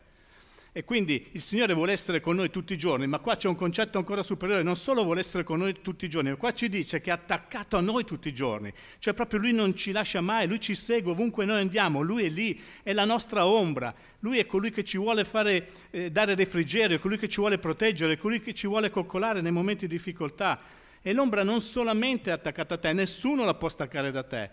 E 0.77 0.83
quindi 0.83 1.29
il 1.31 1.41
Signore 1.41 1.73
vuole 1.73 1.91
essere 1.91 2.21
con 2.21 2.35
noi 2.35 2.51
tutti 2.51 2.73
i 2.73 2.77
giorni, 2.77 3.07
ma 3.07 3.17
qua 3.17 3.35
c'è 3.35 3.47
un 3.47 3.55
concetto 3.55 3.97
ancora 3.97 4.21
superiore, 4.21 4.61
non 4.61 4.75
solo 4.75 5.03
vuole 5.03 5.21
essere 5.21 5.43
con 5.43 5.57
noi 5.57 5.81
tutti 5.81 6.05
i 6.05 6.07
giorni, 6.07 6.29
ma 6.29 6.35
qua 6.35 6.53
ci 6.53 6.69
dice 6.69 7.01
che 7.01 7.09
è 7.09 7.13
attaccato 7.13 7.77
a 7.77 7.81
noi 7.81 8.05
tutti 8.05 8.27
i 8.27 8.31
giorni, 8.31 8.71
cioè 8.99 9.15
proprio 9.15 9.39
Lui 9.39 9.53
non 9.53 9.75
ci 9.75 9.91
lascia 9.91 10.21
mai, 10.21 10.47
Lui 10.47 10.59
ci 10.59 10.75
segue 10.75 11.13
ovunque 11.13 11.45
noi 11.45 11.61
andiamo, 11.61 12.01
Lui 12.01 12.25
è 12.25 12.29
lì, 12.29 12.61
è 12.83 12.93
la 12.93 13.05
nostra 13.05 13.47
ombra, 13.47 13.91
Lui 14.19 14.37
è 14.37 14.45
colui 14.45 14.69
che 14.69 14.83
ci 14.83 14.99
vuole 14.99 15.23
fare, 15.23 15.67
eh, 15.89 16.11
dare 16.11 16.35
refrigerio, 16.35 16.97
è 16.97 16.99
colui 16.99 17.17
che 17.17 17.27
ci 17.27 17.39
vuole 17.39 17.57
proteggere, 17.57 18.13
è 18.13 18.17
colui 18.17 18.39
che 18.39 18.53
ci 18.53 18.67
vuole 18.67 18.91
coccolare 18.91 19.41
nei 19.41 19.51
momenti 19.51 19.87
di 19.87 19.95
difficoltà. 19.95 20.59
E 21.01 21.11
l'ombra 21.11 21.41
non 21.41 21.59
solamente 21.59 22.29
è 22.29 22.33
attaccata 22.33 22.75
a 22.75 22.77
te, 22.77 22.93
nessuno 22.93 23.45
la 23.45 23.55
può 23.55 23.67
staccare 23.67 24.11
da 24.11 24.21
te. 24.21 24.49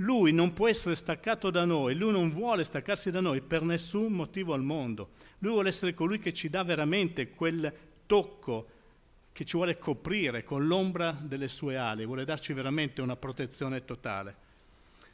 Lui 0.00 0.32
non 0.32 0.52
può 0.52 0.68
essere 0.68 0.94
staccato 0.94 1.50
da 1.50 1.64
noi, 1.64 1.94
lui 1.94 2.12
non 2.12 2.30
vuole 2.30 2.64
staccarsi 2.64 3.10
da 3.10 3.20
noi 3.20 3.40
per 3.40 3.62
nessun 3.62 4.12
motivo 4.12 4.52
al 4.52 4.62
mondo. 4.62 5.10
Lui 5.38 5.52
vuole 5.52 5.68
essere 5.68 5.94
colui 5.94 6.18
che 6.18 6.34
ci 6.34 6.50
dà 6.50 6.62
veramente 6.62 7.30
quel 7.30 7.72
tocco 8.04 8.74
che 9.32 9.44
ci 9.44 9.56
vuole 9.56 9.78
coprire 9.78 10.44
con 10.44 10.66
l'ombra 10.66 11.12
delle 11.12 11.48
sue 11.48 11.76
ali, 11.76 12.06
vuole 12.06 12.24
darci 12.24 12.52
veramente 12.52 13.02
una 13.02 13.16
protezione 13.16 13.84
totale. 13.84 14.44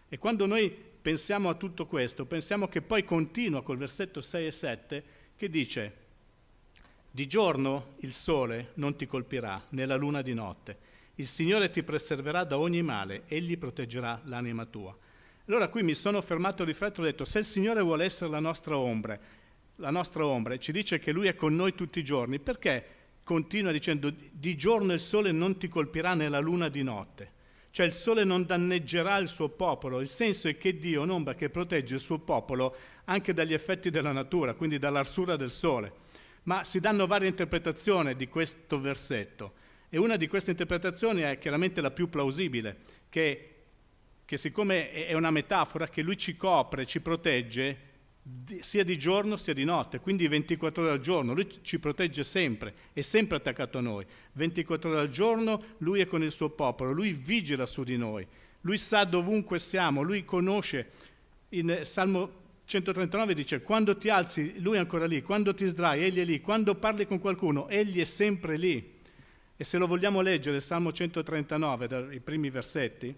E 0.09 0.19
quando 0.19 0.47
noi 0.47 0.71
pensiamo 0.71 1.49
a 1.49 1.55
tutto 1.55 1.87
questo, 1.87 2.25
pensiamo 2.25 2.69
che 2.69 2.83
poi 2.83 3.05
continua 3.05 3.63
col 3.63 3.79
versetto 3.79 4.21
6 4.21 4.47
e 4.47 4.51
7 4.51 5.05
che 5.37 5.49
dice, 5.49 5.97
di 7.11 7.27
giorno 7.27 7.95
il 8.01 8.13
sole 8.13 8.71
non 8.75 8.97
ti 8.97 9.07
colpirà, 9.07 9.61
né 9.71 9.87
la 9.87 9.97
luna 9.97 10.23
di 10.23 10.35
notte. 10.35 10.91
Il 11.23 11.29
Signore 11.29 11.71
ti 11.71 11.85
preserverà 11.85 12.43
da 12.43 12.59
ogni 12.59 12.83
male, 12.83 13.23
Egli 13.29 13.57
proteggerà 13.57 14.21
l'anima 14.25 14.67
tua. 14.67 14.93
Allora 15.47 15.69
qui 15.69 15.85
mi 15.85 15.95
sono 15.95 16.21
fermato 16.21 16.65
a 16.65 16.67
riflettere 16.67 17.03
e 17.03 17.09
ho 17.09 17.11
detto, 17.13 17.25
se 17.25 17.39
il 17.39 17.45
Signore 17.45 17.81
vuole 17.81 18.05
essere 18.05 18.29
la 18.29 18.41
nostra 18.41 18.77
ombra 18.77 19.17
la 19.77 19.91
nostra 19.91 20.27
ombra 20.27 20.55
e 20.55 20.59
ci 20.59 20.73
dice 20.73 20.99
che 20.99 21.13
Lui 21.13 21.29
è 21.29 21.37
con 21.37 21.55
noi 21.55 21.77
tutti 21.77 22.01
i 22.01 22.05
giorni, 22.05 22.41
perché 22.41 22.85
continua 23.23 23.71
dicendo 23.71 24.13
di 24.33 24.57
giorno 24.57 24.95
il 24.95 24.99
sole 24.99 25.31
non 25.31 25.59
ti 25.59 25.69
colpirà 25.69 26.15
nella 26.15 26.41
luna 26.41 26.69
di 26.69 26.83
notte? 26.83 27.31
Cioè 27.71 27.87
il 27.87 27.93
sole 27.93 28.25
non 28.25 28.45
danneggerà 28.45 29.17
il 29.19 29.29
suo 29.29 29.49
popolo, 29.49 30.01
il 30.01 30.09
senso 30.09 30.49
è 30.49 30.59
che 30.59 30.77
Dio 30.77 31.03
è 31.03 31.05
un'ombra 31.05 31.37
che 31.37 31.51
protegge 31.51 31.95
il 31.95 32.01
suo 32.01 32.19
popolo 32.19 32.75
anche 33.05 33.33
dagli 33.33 33.55
effetti 33.55 33.91
della 33.91 34.11
natura, 34.11 34.55
quindi 34.55 34.77
dall'arsura 34.77 35.37
del 35.37 35.53
sole. 35.53 35.93
Ma 36.45 36.65
si 36.65 36.81
danno 36.81 37.07
varie 37.07 37.29
interpretazioni 37.29 38.17
di 38.17 38.27
questo 38.27 38.81
versetto 38.81 39.61
e 39.95 39.99
una 39.99 40.17
di 40.17 40.27
queste 40.27 40.53
interpretazioni 40.53 41.21
è 41.21 41.39
chiaramente 41.39 41.83
la 41.83 41.91
più 41.91 42.09
plausibile, 42.09 42.79
che, 43.11 43.51
che 44.25 44.39
siccome 44.39 44.91
è 44.91 45.13
una 45.13 45.31
metafora 45.31 45.87
che 45.87 46.01
lui 46.01 46.17
ci 46.17 46.35
copre, 46.35 46.87
ci 46.87 47.03
protegge, 47.03 47.91
sia 48.61 48.85
di 48.85 48.97
giorno 48.97 49.37
sia 49.37 49.53
di 49.53 49.65
notte, 49.65 50.01
quindi 50.01 50.27
24 50.29 50.83
ore 50.83 50.93
al 50.93 50.99
giorno, 50.99 51.35
lui 51.35 51.47
ci 51.61 51.79
protegge 51.79 52.25
sempre, 52.25 52.73
è 52.95 53.03
sempre 53.03 53.37
attaccato 53.37 53.77
a 53.77 53.83
noi, 53.83 54.07
24 54.33 54.89
ore 54.89 54.99
al 54.99 55.11
giorno 55.11 55.63
lui 55.79 56.01
è 56.01 56.07
con 56.07 56.23
il 56.23 56.33
suo 56.33 56.49
popolo, 56.49 56.93
lui 56.93 57.13
vigila 57.13 57.67
su 57.67 57.85
di 57.85 57.99
noi, 57.99 58.27
lui 58.63 58.79
sa 58.79 59.05
dovunque 59.05 59.59
siamo, 59.59 60.01
lui 60.01 60.25
conosce, 60.25 60.89
in 61.51 61.81
Salmo 61.83 62.41
139 62.65 63.35
dice 63.35 63.61
quando 63.61 63.99
ti 63.99 64.09
alzi 64.09 64.59
lui 64.59 64.77
è 64.77 64.79
ancora 64.79 65.05
lì, 65.05 65.21
quando 65.21 65.53
ti 65.53 65.67
sdrai 65.67 66.03
egli 66.03 66.21
è 66.21 66.25
lì, 66.25 66.41
quando 66.41 66.77
parli 66.77 67.07
con 67.07 67.19
qualcuno 67.19 67.69
egli 67.69 68.01
è 68.01 68.05
sempre 68.05 68.57
lì. 68.57 68.92
E 69.63 69.65
se 69.65 69.79
lo 69.79 69.87
vogliamo 69.87 70.23
leggere, 70.23 70.59
Salmo 70.59 70.91
139, 70.91 71.87
dai 71.87 72.19
primi 72.19 72.51
versetti, 72.51 73.15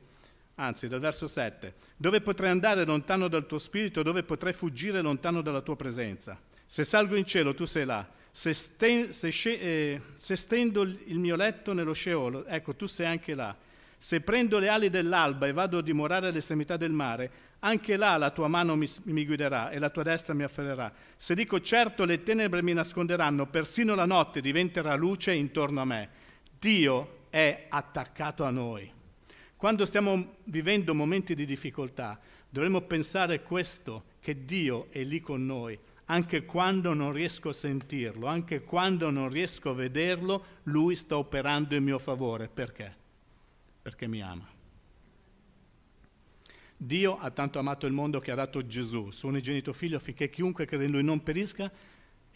anzi 0.56 0.88
dal 0.88 1.00
verso 1.00 1.26
7, 1.26 1.72
dove 1.96 2.20
potrai 2.20 2.50
andare 2.50 2.84
lontano 2.84 3.28
dal 3.28 3.46
tuo 3.46 3.56
spirito, 3.56 4.02
dove 4.02 4.24
potrai 4.24 4.52
fuggire 4.52 5.00
lontano 5.00 5.40
dalla 5.40 5.62
tua 5.62 5.74
presenza. 5.74 6.38
Se 6.66 6.84
salgo 6.84 7.14
in 7.16 7.24
cielo, 7.24 7.54
tu 7.54 7.64
sei 7.64 7.86
là. 7.86 8.06
Se, 8.30 8.52
sten- 8.52 9.10
se, 9.12 9.30
sce- 9.30 9.58
eh, 9.58 10.00
se 10.16 10.36
stendo 10.36 10.82
il 10.82 11.18
mio 11.18 11.34
letto 11.34 11.72
nello 11.72 11.94
Sheol, 11.94 12.44
ecco, 12.46 12.74
tu 12.74 12.84
sei 12.84 13.06
anche 13.06 13.34
là. 13.34 13.56
Se 13.96 14.20
prendo 14.20 14.58
le 14.58 14.68
ali 14.68 14.90
dell'alba 14.90 15.46
e 15.46 15.52
vado 15.52 15.78
a 15.78 15.82
dimorare 15.82 16.26
all'estremità 16.26 16.76
del 16.76 16.92
mare, 16.92 17.30
anche 17.60 17.96
là 17.96 18.18
la 18.18 18.28
tua 18.32 18.48
mano 18.48 18.76
mi, 18.76 18.86
mi, 19.04 19.24
guiderà 19.24 19.70
e 19.70 19.78
la 19.78 19.88
tua 19.88 20.02
destra 20.02 20.34
mi 20.34 20.42
afferrerà. 20.42 20.92
Se 21.16 21.34
dico 21.34 21.58
certo 21.62 22.04
le 22.04 22.22
tenebre 22.22 22.62
mi 22.62 22.74
nasconderanno, 22.74 23.46
persino 23.46 23.94
la 23.94 24.04
notte 24.04 24.42
diventerà 24.42 24.94
luce 24.94 25.32
intorno 25.32 25.80
a 25.80 25.84
me. 25.86 26.22
Dio 26.64 27.26
è 27.28 27.66
attaccato 27.68 28.42
a 28.42 28.48
noi. 28.48 28.90
Quando 29.54 29.84
stiamo 29.84 30.36
vivendo 30.44 30.94
momenti 30.94 31.34
di 31.34 31.44
difficoltà, 31.44 32.18
dovremmo 32.48 32.80
pensare 32.80 33.42
questo, 33.42 34.04
che 34.18 34.46
Dio 34.46 34.86
è 34.88 35.02
lì 35.02 35.20
con 35.20 35.44
noi, 35.44 35.78
anche 36.06 36.46
quando 36.46 36.94
non 36.94 37.12
riesco 37.12 37.50
a 37.50 37.52
sentirlo, 37.52 38.28
anche 38.28 38.62
quando 38.62 39.10
non 39.10 39.28
riesco 39.28 39.68
a 39.68 39.74
vederlo, 39.74 40.44
Lui 40.62 40.94
sta 40.94 41.18
operando 41.18 41.74
in 41.74 41.84
mio 41.84 41.98
favore. 41.98 42.48
Perché? 42.48 42.96
Perché 43.82 44.06
mi 44.06 44.22
ama. 44.22 44.48
Dio 46.74 47.18
ha 47.18 47.30
tanto 47.30 47.58
amato 47.58 47.84
il 47.84 47.92
mondo 47.92 48.20
che 48.20 48.30
ha 48.30 48.36
dato 48.36 48.66
Gesù, 48.66 49.10
suo 49.10 49.28
unigenito 49.28 49.74
figlio, 49.74 49.98
affinché 49.98 50.30
chiunque 50.30 50.64
crede 50.64 50.86
in 50.86 50.92
Lui 50.92 51.04
non 51.04 51.22
perisca, 51.22 51.70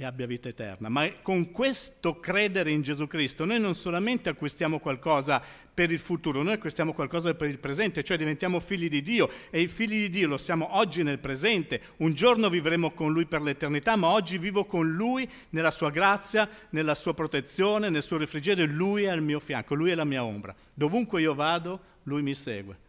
e 0.00 0.04
abbia 0.04 0.26
vita 0.26 0.48
eterna. 0.48 0.88
Ma 0.88 1.10
con 1.22 1.50
questo 1.50 2.20
credere 2.20 2.70
in 2.70 2.82
Gesù 2.82 3.08
Cristo 3.08 3.44
noi 3.44 3.58
non 3.58 3.74
solamente 3.74 4.28
acquistiamo 4.28 4.78
qualcosa 4.78 5.42
per 5.74 5.90
il 5.90 5.98
futuro, 5.98 6.44
noi 6.44 6.54
acquistiamo 6.54 6.92
qualcosa 6.92 7.34
per 7.34 7.48
il 7.48 7.58
presente, 7.58 8.04
cioè 8.04 8.16
diventiamo 8.16 8.60
figli 8.60 8.88
di 8.88 9.02
Dio 9.02 9.28
e 9.50 9.60
i 9.60 9.66
figli 9.66 10.02
di 10.02 10.10
Dio 10.10 10.28
lo 10.28 10.36
siamo 10.36 10.76
oggi 10.76 11.02
nel 11.02 11.18
presente, 11.18 11.80
un 11.96 12.14
giorno 12.14 12.48
vivremo 12.48 12.92
con 12.92 13.12
Lui 13.12 13.26
per 13.26 13.42
l'eternità, 13.42 13.96
ma 13.96 14.06
oggi 14.06 14.38
vivo 14.38 14.66
con 14.66 14.88
Lui 14.88 15.28
nella 15.50 15.72
sua 15.72 15.90
grazia, 15.90 16.48
nella 16.70 16.94
sua 16.94 17.12
protezione, 17.12 17.90
nel 17.90 18.04
suo 18.04 18.18
refrigerio, 18.18 18.66
Lui 18.66 19.02
è 19.02 19.08
al 19.08 19.22
mio 19.22 19.40
fianco, 19.40 19.74
Lui 19.74 19.90
è 19.90 19.96
la 19.96 20.04
mia 20.04 20.22
ombra. 20.22 20.54
Dovunque 20.72 21.20
io 21.20 21.34
vado, 21.34 21.80
Lui 22.04 22.22
mi 22.22 22.34
segue. 22.34 22.86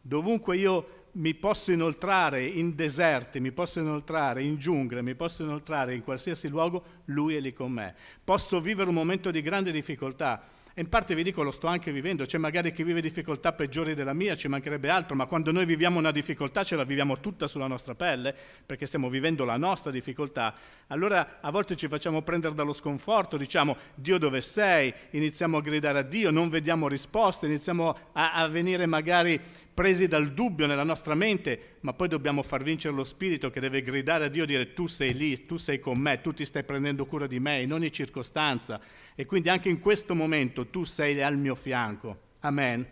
Dovunque 0.00 0.56
io 0.56 0.95
mi 1.16 1.34
posso 1.34 1.72
inoltrare 1.72 2.44
in 2.44 2.74
deserti, 2.74 3.40
mi 3.40 3.52
posso 3.52 3.80
inoltrare 3.80 4.42
in 4.42 4.56
giungle, 4.58 5.02
mi 5.02 5.14
posso 5.14 5.42
inoltrare 5.42 5.94
in 5.94 6.02
qualsiasi 6.02 6.48
luogo, 6.48 6.84
Lui 7.06 7.34
è 7.36 7.40
lì 7.40 7.52
con 7.52 7.72
me. 7.72 7.94
Posso 8.22 8.60
vivere 8.60 8.88
un 8.88 8.94
momento 8.94 9.30
di 9.30 9.40
grande 9.40 9.70
difficoltà, 9.70 10.48
e 10.78 10.82
in 10.82 10.90
parte 10.90 11.14
vi 11.14 11.22
dico, 11.22 11.42
lo 11.42 11.52
sto 11.52 11.68
anche 11.68 11.90
vivendo, 11.90 12.26
c'è 12.26 12.36
magari 12.36 12.70
chi 12.70 12.82
vive 12.82 13.00
difficoltà 13.00 13.54
peggiori 13.54 13.94
della 13.94 14.12
mia, 14.12 14.36
ci 14.36 14.46
mancherebbe 14.46 14.90
altro, 14.90 15.16
ma 15.16 15.24
quando 15.24 15.50
noi 15.50 15.64
viviamo 15.64 15.98
una 15.98 16.10
difficoltà 16.10 16.64
ce 16.64 16.76
la 16.76 16.84
viviamo 16.84 17.18
tutta 17.18 17.48
sulla 17.48 17.66
nostra 17.66 17.94
pelle, 17.94 18.34
perché 18.66 18.84
stiamo 18.84 19.08
vivendo 19.08 19.46
la 19.46 19.56
nostra 19.56 19.90
difficoltà, 19.90 20.54
allora 20.88 21.38
a 21.40 21.50
volte 21.50 21.76
ci 21.76 21.88
facciamo 21.88 22.20
prendere 22.20 22.54
dallo 22.54 22.74
sconforto, 22.74 23.38
diciamo 23.38 23.74
Dio 23.94 24.18
dove 24.18 24.42
sei, 24.42 24.92
iniziamo 25.12 25.56
a 25.56 25.62
gridare 25.62 26.00
a 26.00 26.02
Dio, 26.02 26.30
non 26.30 26.50
vediamo 26.50 26.88
risposte, 26.88 27.46
iniziamo 27.46 27.96
a, 28.12 28.34
a 28.34 28.46
venire 28.48 28.84
magari 28.84 29.40
presi 29.76 30.08
dal 30.08 30.32
dubbio 30.32 30.64
nella 30.64 30.84
nostra 30.84 31.14
mente, 31.14 31.76
ma 31.80 31.92
poi 31.92 32.08
dobbiamo 32.08 32.42
far 32.42 32.62
vincere 32.62 32.94
lo 32.94 33.04
spirito 33.04 33.50
che 33.50 33.60
deve 33.60 33.82
gridare 33.82 34.24
a 34.24 34.28
Dio 34.28 34.44
e 34.44 34.46
dire 34.46 34.72
tu 34.72 34.86
sei 34.86 35.12
lì, 35.12 35.44
tu 35.44 35.58
sei 35.58 35.80
con 35.80 35.98
me, 35.98 36.22
tu 36.22 36.32
ti 36.32 36.46
stai 36.46 36.64
prendendo 36.64 37.04
cura 37.04 37.26
di 37.26 37.38
me 37.38 37.60
in 37.60 37.74
ogni 37.74 37.92
circostanza 37.92 38.80
e 39.14 39.26
quindi 39.26 39.50
anche 39.50 39.68
in 39.68 39.80
questo 39.80 40.14
momento 40.14 40.68
tu 40.68 40.84
sei 40.84 41.22
al 41.22 41.36
mio 41.36 41.54
fianco. 41.54 42.20
Amen. 42.40 42.86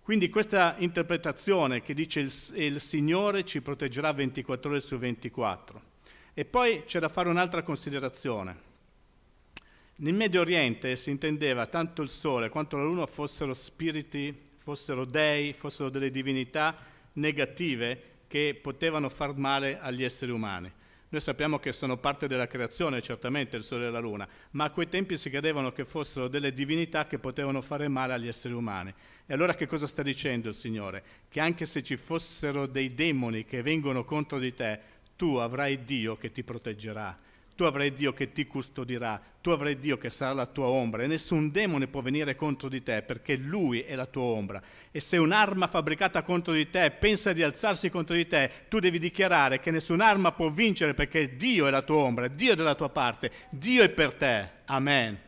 Quindi 0.00 0.30
questa 0.30 0.76
interpretazione 0.78 1.82
che 1.82 1.92
dice 1.92 2.20
il, 2.20 2.32
il 2.54 2.80
Signore 2.80 3.44
ci 3.44 3.60
proteggerà 3.60 4.10
24 4.14 4.70
ore 4.70 4.80
su 4.80 4.96
24. 4.96 5.82
E 6.32 6.46
poi 6.46 6.84
c'è 6.86 6.98
da 6.98 7.10
fare 7.10 7.28
un'altra 7.28 7.62
considerazione. 7.62 8.56
Nel 9.96 10.14
Medio 10.14 10.40
Oriente 10.40 10.96
si 10.96 11.10
intendeva 11.10 11.66
tanto 11.66 12.00
il 12.00 12.08
Sole 12.08 12.48
quanto 12.48 12.78
la 12.78 12.84
Luna 12.84 13.04
fossero 13.04 13.52
spiriti 13.52 14.46
fossero 14.68 15.06
dei, 15.06 15.54
fossero 15.54 15.88
delle 15.88 16.10
divinità 16.10 16.76
negative 17.14 18.16
che 18.26 18.58
potevano 18.60 19.08
far 19.08 19.34
male 19.34 19.78
agli 19.80 20.04
esseri 20.04 20.30
umani. 20.30 20.70
Noi 21.08 21.22
sappiamo 21.22 21.58
che 21.58 21.72
sono 21.72 21.96
parte 21.96 22.28
della 22.28 22.46
creazione, 22.46 23.00
certamente 23.00 23.56
il 23.56 23.62
Sole 23.62 23.86
e 23.86 23.90
la 23.90 23.98
Luna, 23.98 24.28
ma 24.50 24.64
a 24.64 24.70
quei 24.70 24.86
tempi 24.86 25.16
si 25.16 25.30
credevano 25.30 25.72
che 25.72 25.86
fossero 25.86 26.28
delle 26.28 26.52
divinità 26.52 27.06
che 27.06 27.18
potevano 27.18 27.62
fare 27.62 27.88
male 27.88 28.12
agli 28.12 28.28
esseri 28.28 28.52
umani. 28.52 28.92
E 29.24 29.32
allora 29.32 29.54
che 29.54 29.66
cosa 29.66 29.86
sta 29.86 30.02
dicendo 30.02 30.50
il 30.50 30.54
Signore? 30.54 31.02
Che 31.30 31.40
anche 31.40 31.64
se 31.64 31.82
ci 31.82 31.96
fossero 31.96 32.66
dei 32.66 32.92
demoni 32.92 33.46
che 33.46 33.62
vengono 33.62 34.04
contro 34.04 34.38
di 34.38 34.52
te, 34.52 34.80
tu 35.16 35.36
avrai 35.36 35.82
Dio 35.82 36.18
che 36.18 36.30
ti 36.30 36.42
proteggerà 36.44 37.18
tu 37.58 37.64
avrai 37.64 37.92
Dio 37.92 38.12
che 38.12 38.30
ti 38.30 38.46
custodirà, 38.46 39.20
tu 39.40 39.50
avrai 39.50 39.80
Dio 39.80 39.98
che 39.98 40.10
sarà 40.10 40.32
la 40.32 40.46
tua 40.46 40.66
ombra 40.66 41.02
e 41.02 41.08
nessun 41.08 41.50
demone 41.50 41.88
può 41.88 42.00
venire 42.02 42.36
contro 42.36 42.68
di 42.68 42.84
te 42.84 43.02
perché 43.02 43.34
Lui 43.34 43.80
è 43.80 43.96
la 43.96 44.06
tua 44.06 44.22
ombra. 44.22 44.62
E 44.92 45.00
se 45.00 45.16
un'arma 45.16 45.66
fabbricata 45.66 46.22
contro 46.22 46.52
di 46.52 46.70
te 46.70 46.92
pensa 46.92 47.32
di 47.32 47.42
alzarsi 47.42 47.90
contro 47.90 48.14
di 48.14 48.28
te, 48.28 48.48
tu 48.68 48.78
devi 48.78 49.00
dichiarare 49.00 49.58
che 49.58 49.72
nessun'arma 49.72 50.30
può 50.30 50.50
vincere 50.50 50.94
perché 50.94 51.34
Dio 51.34 51.66
è 51.66 51.70
la 51.70 51.82
tua 51.82 51.96
ombra, 51.96 52.28
Dio 52.28 52.52
è 52.52 52.54
dalla 52.54 52.76
tua 52.76 52.90
parte, 52.90 53.32
Dio 53.50 53.82
è 53.82 53.88
per 53.88 54.14
te. 54.14 54.48
Amen. 54.66 55.18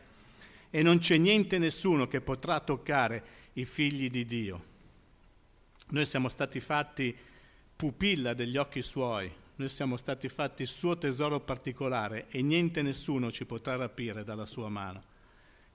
E 0.71 0.83
non 0.83 0.99
c'è 0.99 1.17
niente 1.17 1.59
nessuno 1.59 2.07
che 2.07 2.21
potrà 2.21 2.61
toccare 2.61 3.25
i 3.55 3.65
figli 3.65 4.09
di 4.09 4.25
Dio. 4.25 4.65
Noi 5.89 6.07
siamo 6.07 6.29
stati 6.29 6.61
fatti 6.61 7.13
pupilla 7.75 8.35
degli 8.35 8.57
occhi 8.57 8.83
suoi, 8.83 9.29
noi 9.61 9.69
siamo 9.69 9.99
stati 9.99 10.31
fatti 10.31 10.65
suo 10.65 10.97
tesoro 10.97 11.39
particolare 11.41 12.29
e 12.31 12.41
niente 12.41 12.81
nessuno 12.81 13.31
ci 13.31 13.45
potrà 13.45 13.77
rapire 13.77 14.25
dalla 14.25 14.47
sua 14.47 14.71
mano. 14.71 15.03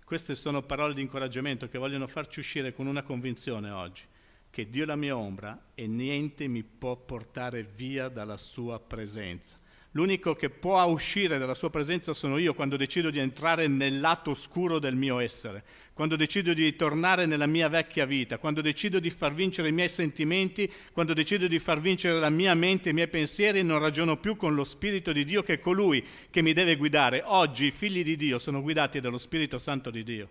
Queste 0.03 0.33
sono 0.33 0.63
parole 0.63 0.95
di 0.95 1.01
incoraggiamento 1.01 1.69
che 1.69 1.77
vogliono 1.77 2.07
farci 2.07 2.39
uscire 2.39 2.73
con 2.73 2.87
una 2.87 3.03
convinzione 3.03 3.69
oggi, 3.69 4.01
che 4.49 4.71
Dio 4.71 4.83
è 4.83 4.85
la 4.87 4.95
mia 4.95 5.15
ombra 5.15 5.67
e 5.75 5.85
niente 5.85 6.47
mi 6.47 6.63
può 6.63 6.95
portare 6.95 7.61
via 7.61 8.09
dalla 8.09 8.37
sua 8.37 8.79
presenza. 8.79 9.59
L'unico 9.95 10.35
che 10.35 10.49
può 10.49 10.83
uscire 10.83 11.37
dalla 11.37 11.53
sua 11.53 11.69
presenza 11.69 12.13
sono 12.13 12.37
io 12.37 12.53
quando 12.53 12.75
decido 12.75 13.09
di 13.09 13.19
entrare 13.19 13.69
nel 13.69 14.01
lato 14.01 14.31
oscuro 14.31 14.77
del 14.77 14.93
mio 14.93 15.19
essere, 15.19 15.63
quando 15.93 16.17
decido 16.17 16.53
di 16.53 16.75
tornare 16.75 17.25
nella 17.25 17.45
mia 17.45 17.69
vecchia 17.69 18.05
vita, 18.05 18.37
quando 18.37 18.59
decido 18.59 18.99
di 18.99 19.09
far 19.09 19.33
vincere 19.33 19.69
i 19.69 19.71
miei 19.71 19.87
sentimenti, 19.87 20.69
quando 20.91 21.13
decido 21.13 21.47
di 21.47 21.59
far 21.59 21.79
vincere 21.79 22.19
la 22.19 22.29
mia 22.29 22.53
mente, 22.55 22.89
i 22.89 22.93
miei 22.93 23.07
pensieri, 23.07 23.63
non 23.63 23.79
ragiono 23.79 24.17
più 24.17 24.35
con 24.35 24.53
lo 24.53 24.65
Spirito 24.65 25.13
di 25.13 25.24
Dio 25.24 25.43
che 25.43 25.53
è 25.53 25.59
colui 25.61 26.05
che 26.29 26.41
mi 26.41 26.51
deve 26.51 26.75
guidare. 26.75 27.24
Oggi 27.24 27.67
i 27.67 27.72
figli 27.72 28.03
di 28.03 28.17
Dio 28.17 28.37
sono 28.37 28.61
guidati 28.61 29.00
dallo 29.00 29.17
Spirito 29.17 29.59
Santo 29.59 29.91
di 29.91 30.03
Dio. 30.03 30.29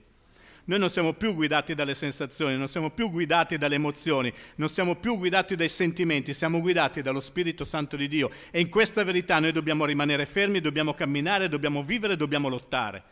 Noi 0.66 0.78
non 0.78 0.88
siamo 0.88 1.12
più 1.12 1.34
guidati 1.34 1.74
dalle 1.74 1.94
sensazioni, 1.94 2.56
non 2.56 2.68
siamo 2.68 2.90
più 2.90 3.10
guidati 3.10 3.58
dalle 3.58 3.74
emozioni, 3.74 4.32
non 4.56 4.70
siamo 4.70 4.96
più 4.96 5.18
guidati 5.18 5.56
dai 5.56 5.68
sentimenti, 5.68 6.32
siamo 6.32 6.60
guidati 6.60 7.02
dallo 7.02 7.20
Spirito 7.20 7.64
Santo 7.64 7.96
di 7.96 8.08
Dio. 8.08 8.30
E 8.50 8.60
in 8.60 8.70
questa 8.70 9.04
verità 9.04 9.38
noi 9.38 9.52
dobbiamo 9.52 9.84
rimanere 9.84 10.24
fermi, 10.24 10.60
dobbiamo 10.60 10.94
camminare, 10.94 11.50
dobbiamo 11.50 11.82
vivere, 11.82 12.16
dobbiamo 12.16 12.48
lottare. 12.48 13.02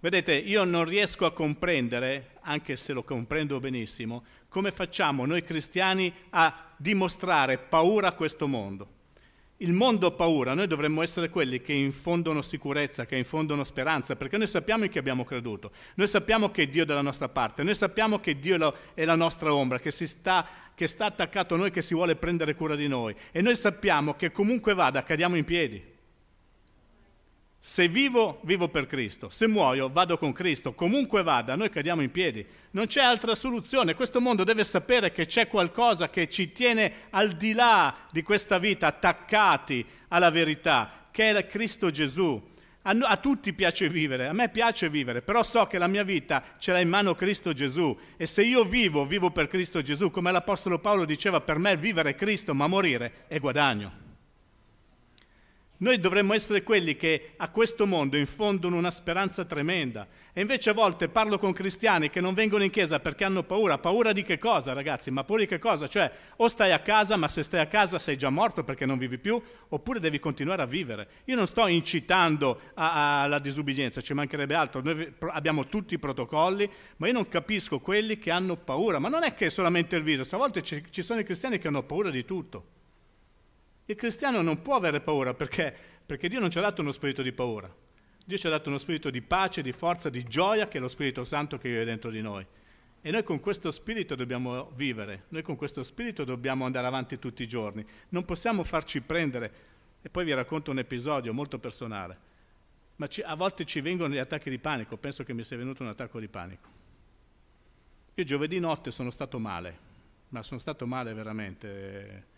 Vedete, 0.00 0.34
io 0.34 0.62
non 0.62 0.84
riesco 0.84 1.26
a 1.26 1.32
comprendere, 1.32 2.36
anche 2.42 2.76
se 2.76 2.92
lo 2.92 3.02
comprendo 3.02 3.58
benissimo, 3.58 4.24
come 4.48 4.70
facciamo 4.70 5.26
noi 5.26 5.42
cristiani 5.42 6.12
a 6.30 6.72
dimostrare 6.76 7.58
paura 7.58 8.08
a 8.08 8.12
questo 8.12 8.46
mondo 8.46 9.00
il 9.62 9.72
mondo 9.72 10.08
ha 10.08 10.10
paura, 10.10 10.54
noi 10.54 10.66
dovremmo 10.66 11.02
essere 11.02 11.30
quelli 11.30 11.60
che 11.60 11.72
infondono 11.72 12.42
sicurezza, 12.42 13.06
che 13.06 13.16
infondono 13.16 13.62
speranza, 13.62 14.16
perché 14.16 14.36
noi 14.36 14.48
sappiamo 14.48 14.84
in 14.84 14.90
chi 14.90 14.98
abbiamo 14.98 15.24
creduto, 15.24 15.70
noi 15.94 16.08
sappiamo 16.08 16.50
che 16.50 16.68
Dio 16.68 16.82
è 16.82 16.86
dalla 16.86 17.00
nostra 17.00 17.28
parte, 17.28 17.62
noi 17.62 17.74
sappiamo 17.74 18.18
che 18.18 18.38
Dio 18.38 18.74
è 18.94 19.04
la 19.04 19.14
nostra 19.14 19.54
ombra, 19.54 19.78
che, 19.78 19.90
sta, 19.92 20.46
che 20.74 20.86
sta 20.86 21.06
attaccato 21.06 21.54
a 21.54 21.58
noi, 21.58 21.70
che 21.70 21.82
si 21.82 21.94
vuole 21.94 22.16
prendere 22.16 22.54
cura 22.54 22.74
di 22.74 22.88
noi 22.88 23.14
e 23.30 23.40
noi 23.40 23.54
sappiamo 23.54 24.14
che 24.14 24.32
comunque 24.32 24.74
vada, 24.74 25.02
cadiamo 25.02 25.36
in 25.36 25.44
piedi. 25.44 25.91
Se 27.64 27.86
vivo, 27.86 28.40
vivo 28.42 28.66
per 28.66 28.88
Cristo. 28.88 29.28
Se 29.28 29.46
muoio, 29.46 29.88
vado 29.88 30.18
con 30.18 30.32
Cristo. 30.32 30.74
Comunque 30.74 31.22
vada, 31.22 31.54
noi 31.54 31.70
cadiamo 31.70 32.02
in 32.02 32.10
piedi. 32.10 32.44
Non 32.72 32.86
c'è 32.88 33.00
altra 33.00 33.36
soluzione. 33.36 33.94
Questo 33.94 34.20
mondo 34.20 34.42
deve 34.42 34.64
sapere 34.64 35.12
che 35.12 35.26
c'è 35.26 35.46
qualcosa 35.46 36.10
che 36.10 36.28
ci 36.28 36.50
tiene 36.50 36.92
al 37.10 37.36
di 37.36 37.52
là 37.52 37.94
di 38.10 38.24
questa 38.24 38.58
vita, 38.58 38.88
attaccati 38.88 39.86
alla 40.08 40.30
verità, 40.30 41.06
che 41.12 41.30
è 41.30 41.46
Cristo 41.46 41.92
Gesù. 41.92 42.50
A, 42.82 42.96
a, 43.00 43.16
tutti 43.18 43.52
piace 43.52 43.88
vivere, 43.88 44.26
a 44.26 44.32
me 44.32 44.48
piace 44.48 44.90
vivere, 44.90 45.22
però 45.22 45.44
so 45.44 45.68
che 45.68 45.78
la 45.78 45.86
mia 45.86 46.02
vita 46.02 46.42
ce 46.58 46.72
l'ha 46.72 46.80
in 46.80 46.88
mano 46.88 47.14
Cristo 47.14 47.52
Gesù 47.52 47.96
e 48.16 48.26
se 48.26 48.42
io 48.42 48.64
vivo, 48.64 49.06
vivo 49.06 49.30
per 49.30 49.46
Cristo 49.46 49.82
Gesù, 49.82 50.10
come 50.10 50.32
l'Apostolo 50.32 50.80
Paolo 50.80 51.04
diceva, 51.04 51.40
per 51.40 51.58
me 51.58 51.76
vivere 51.76 52.10
è 52.10 52.14
Cristo, 52.16 52.54
ma 52.54 52.66
morire 52.66 53.26
è 53.28 53.38
guadagno. 53.38 54.01
Noi 55.82 55.98
dovremmo 55.98 56.32
essere 56.32 56.62
quelli 56.62 56.94
che 56.94 57.32
a 57.36 57.48
questo 57.48 57.88
mondo 57.88 58.16
infondono 58.16 58.76
una 58.76 58.92
speranza 58.92 59.44
tremenda. 59.44 60.06
E 60.32 60.40
invece 60.40 60.70
a 60.70 60.74
volte 60.74 61.08
parlo 61.08 61.38
con 61.38 61.52
cristiani 61.52 62.08
che 62.08 62.20
non 62.20 62.34
vengono 62.34 62.62
in 62.62 62.70
chiesa 62.70 63.00
perché 63.00 63.24
hanno 63.24 63.42
paura. 63.42 63.78
Paura 63.78 64.12
di 64.12 64.22
che 64.22 64.38
cosa, 64.38 64.74
ragazzi? 64.74 65.10
Ma 65.10 65.24
paura 65.24 65.42
di 65.42 65.48
che 65.48 65.58
cosa? 65.58 65.88
Cioè, 65.88 66.08
o 66.36 66.46
stai 66.46 66.70
a 66.70 66.78
casa, 66.78 67.16
ma 67.16 67.26
se 67.26 67.42
stai 67.42 67.58
a 67.58 67.66
casa 67.66 67.98
sei 67.98 68.16
già 68.16 68.30
morto 68.30 68.62
perché 68.62 68.86
non 68.86 68.96
vivi 68.96 69.18
più, 69.18 69.42
oppure 69.70 69.98
devi 69.98 70.20
continuare 70.20 70.62
a 70.62 70.66
vivere. 70.66 71.08
Io 71.24 71.34
non 71.34 71.48
sto 71.48 71.66
incitando 71.66 72.60
alla 72.74 73.40
disubbidienza, 73.40 74.00
ci 74.00 74.14
mancherebbe 74.14 74.54
altro. 74.54 74.82
Noi 74.82 75.12
abbiamo 75.32 75.66
tutti 75.66 75.94
i 75.94 75.98
protocolli, 75.98 76.70
ma 76.98 77.08
io 77.08 77.12
non 77.12 77.28
capisco 77.28 77.80
quelli 77.80 78.18
che 78.18 78.30
hanno 78.30 78.56
paura. 78.56 79.00
Ma 79.00 79.08
non 79.08 79.24
è 79.24 79.34
che 79.34 79.46
è 79.46 79.50
solamente 79.50 79.96
il 79.96 80.04
virus, 80.04 80.32
a 80.32 80.36
volte 80.36 80.62
ci, 80.62 80.80
ci 80.90 81.02
sono 81.02 81.18
i 81.18 81.24
cristiani 81.24 81.58
che 81.58 81.66
hanno 81.66 81.82
paura 81.82 82.10
di 82.10 82.24
tutto. 82.24 82.80
Il 83.92 83.98
cristiano 83.98 84.40
non 84.40 84.62
può 84.62 84.74
avere 84.74 85.02
paura 85.02 85.34
perché? 85.34 85.76
Perché 86.06 86.26
Dio 86.26 86.40
non 86.40 86.50
ci 86.50 86.56
ha 86.56 86.62
dato 86.62 86.80
uno 86.80 86.92
spirito 86.92 87.20
di 87.20 87.30
paura. 87.30 87.70
Dio 88.24 88.38
ci 88.38 88.46
ha 88.46 88.50
dato 88.50 88.70
uno 88.70 88.78
spirito 88.78 89.10
di 89.10 89.20
pace, 89.20 89.60
di 89.60 89.72
forza, 89.72 90.08
di 90.08 90.22
gioia, 90.22 90.66
che 90.66 90.78
è 90.78 90.80
lo 90.80 90.88
Spirito 90.88 91.24
Santo 91.24 91.58
che 91.58 91.68
vive 91.68 91.84
dentro 91.84 92.10
di 92.10 92.22
noi. 92.22 92.46
E 93.02 93.10
noi 93.10 93.22
con 93.22 93.38
questo 93.38 93.70
spirito 93.70 94.14
dobbiamo 94.14 94.70
vivere, 94.76 95.24
noi 95.28 95.42
con 95.42 95.56
questo 95.56 95.82
spirito 95.82 96.24
dobbiamo 96.24 96.64
andare 96.64 96.86
avanti 96.86 97.18
tutti 97.18 97.42
i 97.42 97.46
giorni. 97.46 97.84
Non 98.08 98.24
possiamo 98.24 98.64
farci 98.64 99.02
prendere. 99.02 99.52
E 100.00 100.08
poi 100.08 100.24
vi 100.24 100.32
racconto 100.32 100.70
un 100.70 100.78
episodio 100.78 101.34
molto 101.34 101.58
personale. 101.58 102.16
Ma 102.96 103.08
ci, 103.08 103.20
a 103.20 103.34
volte 103.34 103.66
ci 103.66 103.82
vengono 103.82 104.14
gli 104.14 104.18
attacchi 104.18 104.48
di 104.48 104.58
panico, 104.58 104.96
penso 104.96 105.22
che 105.22 105.34
mi 105.34 105.44
sia 105.44 105.58
venuto 105.58 105.82
un 105.82 105.90
attacco 105.90 106.18
di 106.18 106.28
panico. 106.28 106.68
Io 108.14 108.24
giovedì 108.24 108.58
notte 108.58 108.90
sono 108.90 109.10
stato 109.10 109.38
male, 109.38 109.78
ma 110.30 110.42
sono 110.42 110.58
stato 110.58 110.86
male 110.86 111.12
veramente 111.12 112.30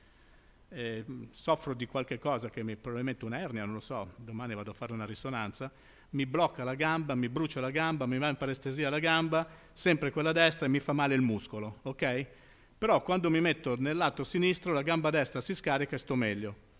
eh, 0.75 1.05
soffro 1.31 1.73
di 1.73 1.87
qualche 1.87 2.19
cosa 2.19 2.51
che 2.51 2.63
mi 2.63 2.77
probabilmente 2.77 3.25
un'ernia, 3.25 3.65
non 3.65 3.75
lo 3.75 3.81
so, 3.81 4.13
domani 4.17 4.55
vado 4.55 4.73
a 4.73 4.75
fare 4.75 4.93
una 4.93 5.07
risonanza, 5.07 5.71
mi 6.11 6.27
blocca 6.27 6.65
la 6.65 6.75
gamba, 6.75 7.15
mi 7.15 7.29
brucia 7.29 7.61
la 7.61 7.71
gamba, 7.71 8.07
mi 8.07 8.19
va 8.19 8.29
in 8.29 8.37
parestesia 8.37 8.91
la 8.91 8.99
gamba, 8.99 9.47
sempre 9.73 10.11
quella 10.11 10.33
destra 10.33 10.67
e 10.67 10.69
mi 10.69 10.81
fa 10.81 10.93
male 10.93 11.15
il 11.15 11.21
muscolo, 11.21 11.79
ok? 11.83 12.27
Però 12.77 13.03
quando 13.03 13.31
mi 13.31 13.41
metto 13.41 13.77
nel 13.79 13.97
lato 13.97 14.25
sinistro 14.25 14.73
la 14.73 14.83
gamba 14.83 15.11
destra 15.11 15.41
si 15.41 15.55
scarica 15.55 15.95
e 15.95 15.99
sto 15.99 16.17
meglio. 16.17 16.73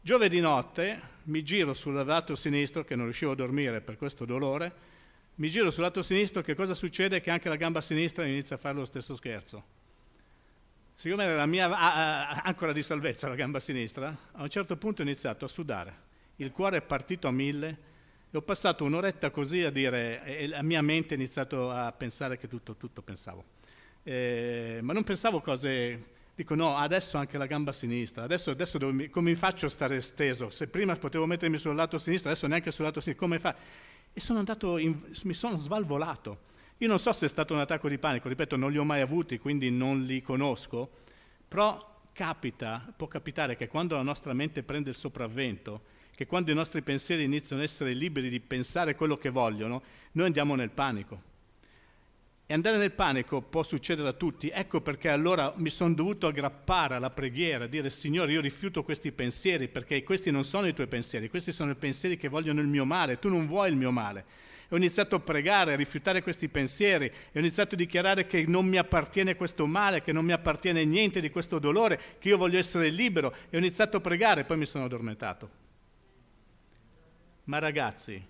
Giovedì 0.00 0.40
notte 0.40 1.18
mi 1.24 1.42
giro 1.42 1.74
sul 1.74 1.94
lato 1.94 2.36
sinistro, 2.36 2.84
che 2.84 2.94
non 2.94 3.04
riuscivo 3.04 3.32
a 3.32 3.36
dormire 3.36 3.80
per 3.80 3.96
questo 3.96 4.24
dolore, 4.24 4.88
mi 5.34 5.48
giro 5.48 5.70
sul 5.70 5.82
lato 5.82 6.02
sinistro, 6.02 6.42
che 6.42 6.54
cosa 6.54 6.74
succede? 6.74 7.20
Che 7.20 7.30
anche 7.30 7.48
la 7.48 7.56
gamba 7.56 7.80
sinistra 7.80 8.26
inizia 8.26 8.56
a 8.56 8.58
fare 8.58 8.76
lo 8.76 8.84
stesso 8.84 9.16
scherzo 9.16 9.78
siccome 11.00 11.24
era 11.24 11.34
la 11.34 11.46
mia 11.46 12.42
ancora 12.42 12.72
di 12.72 12.82
salvezza 12.82 13.26
la 13.26 13.34
gamba 13.34 13.58
sinistra, 13.58 14.14
a 14.32 14.42
un 14.42 14.50
certo 14.50 14.76
punto 14.76 15.00
ho 15.00 15.04
iniziato 15.06 15.46
a 15.46 15.48
sudare. 15.48 16.08
Il 16.36 16.52
cuore 16.52 16.76
è 16.76 16.82
partito 16.82 17.26
a 17.26 17.30
mille 17.30 17.78
e 18.30 18.36
ho 18.36 18.42
passato 18.42 18.84
un'oretta 18.84 19.30
così 19.30 19.62
a 19.62 19.70
dire, 19.70 20.22
e 20.24 20.46
la 20.46 20.60
mia 20.60 20.82
mente 20.82 21.14
ha 21.14 21.16
iniziato 21.16 21.70
a 21.70 21.90
pensare 21.92 22.36
che 22.36 22.48
tutto, 22.48 22.76
tutto 22.76 23.00
pensavo. 23.00 23.44
Eh, 24.02 24.80
ma 24.82 24.92
non 24.92 25.02
pensavo 25.02 25.40
cose, 25.40 26.04
dico 26.34 26.54
no, 26.54 26.76
adesso 26.76 27.16
anche 27.16 27.38
la 27.38 27.46
gamba 27.46 27.72
sinistra, 27.72 28.24
adesso, 28.24 28.50
adesso 28.50 28.78
mi, 28.92 29.08
come 29.08 29.34
faccio 29.36 29.64
a 29.64 29.70
stare 29.70 30.02
steso? 30.02 30.50
Se 30.50 30.66
prima 30.66 30.94
potevo 30.96 31.24
mettermi 31.24 31.56
sul 31.56 31.74
lato 31.74 31.96
sinistro, 31.96 32.28
adesso 32.28 32.46
neanche 32.46 32.70
sul 32.70 32.84
lato 32.84 33.00
sinistro, 33.00 33.26
come 33.26 33.40
fa? 33.40 33.56
E 34.12 34.20
sono 34.20 34.38
andato, 34.38 34.76
in, 34.76 35.00
mi 35.22 35.32
sono 35.32 35.56
svalvolato. 35.56 36.48
Io 36.82 36.88
non 36.88 36.98
so 36.98 37.12
se 37.12 37.26
è 37.26 37.28
stato 37.28 37.52
un 37.52 37.60
attacco 37.60 37.90
di 37.90 37.98
panico, 37.98 38.26
ripeto, 38.26 38.56
non 38.56 38.70
li 38.70 38.78
ho 38.78 38.84
mai 38.84 39.02
avuti, 39.02 39.38
quindi 39.38 39.70
non 39.70 40.06
li 40.06 40.22
conosco, 40.22 40.88
però 41.46 42.00
capita, 42.10 42.90
può 42.96 43.06
capitare 43.06 43.54
che 43.54 43.68
quando 43.68 43.96
la 43.96 44.02
nostra 44.02 44.32
mente 44.32 44.62
prende 44.62 44.88
il 44.88 44.96
sopravvento, 44.96 45.82
che 46.14 46.24
quando 46.24 46.50
i 46.50 46.54
nostri 46.54 46.80
pensieri 46.80 47.24
iniziano 47.24 47.60
ad 47.60 47.68
essere 47.68 47.92
liberi 47.92 48.30
di 48.30 48.40
pensare 48.40 48.94
quello 48.94 49.18
che 49.18 49.28
vogliono, 49.28 49.82
noi 50.12 50.24
andiamo 50.24 50.54
nel 50.54 50.70
panico. 50.70 51.20
E 52.46 52.54
andare 52.54 52.78
nel 52.78 52.92
panico 52.92 53.42
può 53.42 53.62
succedere 53.62 54.08
a 54.08 54.14
tutti, 54.14 54.48
ecco 54.48 54.80
perché 54.80 55.10
allora 55.10 55.52
mi 55.56 55.68
sono 55.68 55.92
dovuto 55.92 56.28
aggrappare 56.28 56.94
alla 56.94 57.10
preghiera, 57.10 57.66
dire 57.66 57.90
Signore 57.90 58.32
io 58.32 58.40
rifiuto 58.40 58.84
questi 58.84 59.12
pensieri 59.12 59.68
perché 59.68 60.02
questi 60.02 60.30
non 60.30 60.44
sono 60.44 60.66
i 60.66 60.72
tuoi 60.72 60.86
pensieri, 60.86 61.28
questi 61.28 61.52
sono 61.52 61.72
i 61.72 61.76
pensieri 61.76 62.16
che 62.16 62.28
vogliono 62.28 62.62
il 62.62 62.68
mio 62.68 62.86
male, 62.86 63.18
tu 63.18 63.28
non 63.28 63.46
vuoi 63.46 63.68
il 63.68 63.76
mio 63.76 63.90
male 63.90 64.48
ho 64.70 64.76
iniziato 64.76 65.16
a 65.16 65.20
pregare, 65.20 65.72
a 65.72 65.76
rifiutare 65.76 66.22
questi 66.22 66.48
pensieri, 66.48 67.06
e 67.06 67.12
ho 67.34 67.38
iniziato 67.40 67.74
a 67.74 67.78
dichiarare 67.78 68.26
che 68.26 68.44
non 68.46 68.66
mi 68.66 68.76
appartiene 68.76 69.34
questo 69.34 69.66
male, 69.66 70.00
che 70.00 70.12
non 70.12 70.24
mi 70.24 70.32
appartiene 70.32 70.84
niente 70.84 71.20
di 71.20 71.30
questo 71.30 71.58
dolore, 71.58 72.00
che 72.18 72.28
io 72.28 72.36
voglio 72.36 72.58
essere 72.58 72.88
libero, 72.88 73.34
e 73.50 73.56
ho 73.56 73.58
iniziato 73.58 73.96
a 73.96 74.00
pregare 74.00 74.42
e 74.42 74.44
poi 74.44 74.58
mi 74.58 74.66
sono 74.66 74.84
addormentato. 74.84 75.50
Ma 77.44 77.58
ragazzi, 77.58 78.24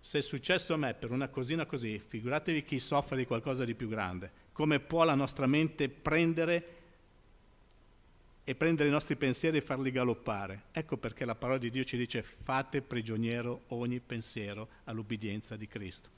se 0.00 0.18
è 0.18 0.22
successo 0.22 0.74
a 0.74 0.76
me 0.76 0.94
per 0.94 1.12
una 1.12 1.28
cosina 1.28 1.64
così, 1.64 1.98
figuratevi 1.98 2.64
chi 2.64 2.80
soffre 2.80 3.16
di 3.16 3.26
qualcosa 3.26 3.64
di 3.64 3.74
più 3.74 3.88
grande, 3.88 4.30
come 4.52 4.80
può 4.80 5.04
la 5.04 5.14
nostra 5.14 5.46
mente 5.46 5.88
prendere 5.88 6.77
e 8.48 8.54
prendere 8.54 8.88
i 8.88 8.92
nostri 8.92 9.14
pensieri 9.14 9.58
e 9.58 9.60
farli 9.60 9.90
galoppare. 9.90 10.62
Ecco 10.72 10.96
perché 10.96 11.26
la 11.26 11.34
parola 11.34 11.58
di 11.58 11.68
Dio 11.68 11.84
ci 11.84 11.98
dice 11.98 12.22
fate 12.22 12.80
prigioniero 12.80 13.64
ogni 13.66 14.00
pensiero 14.00 14.68
all'ubbidienza 14.84 15.54
di 15.54 15.66
Cristo. 15.66 16.08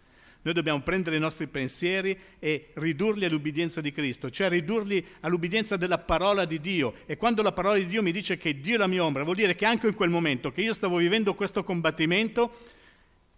Noi 0.43 0.55
dobbiamo 0.55 0.81
prendere 0.81 1.17
i 1.17 1.19
nostri 1.19 1.49
pensieri 1.49 2.17
e 2.39 2.69
ridurli 2.75 3.25
all'ubbidienza 3.25 3.81
di 3.81 3.91
Cristo, 3.91 4.31
cioè 4.31 4.49
ridurli 4.49 5.05
all'ubbidienza 5.23 5.77
della 5.77 5.99
parola 5.99 6.45
di 6.45 6.61
Dio. 6.61 6.95
E 7.07 7.17
quando 7.17 7.43
la 7.43 7.51
parola 7.51 7.79
di 7.79 7.87
Dio 7.87 8.01
mi 8.01 8.13
dice 8.13 8.37
che 8.37 8.61
Dio 8.61 8.77
è 8.77 8.79
la 8.79 8.87
mia 8.87 9.03
ombra, 9.03 9.25
vuol 9.25 9.35
dire 9.35 9.57
che 9.57 9.65
anche 9.65 9.89
in 9.89 9.95
quel 9.95 10.11
momento 10.11 10.53
che 10.53 10.61
io 10.61 10.73
stavo 10.73 10.99
vivendo 10.99 11.35
questo 11.35 11.65
combattimento, 11.65 12.59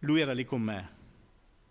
Lui 0.01 0.21
era 0.21 0.35
lì 0.35 0.45
con 0.45 0.61
me. 0.61 0.91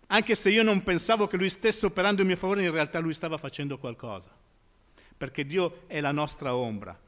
Anche 0.07 0.33
se 0.33 0.49
io 0.49 0.63
non 0.63 0.81
pensavo 0.81 1.27
che 1.27 1.37
Lui 1.37 1.49
stesse 1.49 1.85
operando 1.85 2.21
in 2.21 2.27
mio 2.27 2.35
favore, 2.35 2.63
in 2.63 2.71
realtà 2.71 2.97
Lui 2.97 3.13
stava 3.13 3.37
facendo 3.37 3.77
qualcosa. 3.77 4.35
Perché 5.15 5.45
Dio 5.45 5.83
è 5.85 6.01
la 6.01 6.11
nostra 6.11 6.55
ombra. 6.55 6.99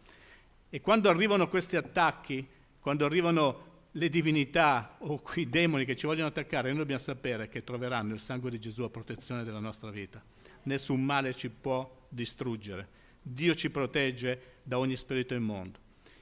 E 0.74 0.82
quando 0.82 1.08
arrivano 1.08 1.48
questi 1.50 1.76
attacchi, 1.76 2.44
quando 2.80 3.06
arrivano 3.06 3.90
le 3.92 4.10
divinità 4.10 4.96
o 5.02 5.20
quei 5.20 5.48
demoni 5.48 5.86
che 5.86 5.96
ci 5.96 6.08
vogliono 6.08 6.30
attaccare, 6.30 6.70
noi 6.70 6.80
dobbiamo 6.80 7.00
sapere 7.00 7.48
che 7.48 7.64
troveranno 7.64 8.16
il 8.16 8.20
sangue 8.20 8.50
di 8.50 8.60
Gesù 8.60 8.82
a 8.82 8.90
protezione 8.90 9.44
della 9.44 9.60
nostra 9.60 9.92
vita. 9.92 10.20
Nessun 10.64 11.04
male 11.04 11.36
ci 11.36 11.52
può 11.52 11.88
distruggere. 12.10 12.88
Dio 13.22 13.54
ci 13.54 13.70
protegge 13.70 14.62
da 14.64 14.80
ogni 14.80 14.96
spirito 14.96 15.36
immondo. 15.36 15.78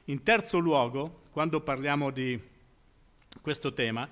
In 0.06 0.22
terzo 0.22 0.58
luogo, 0.58 1.22
quando 1.32 1.62
parliamo 1.62 2.12
di 2.12 2.38
questo 3.40 3.72
tema, 3.72 4.06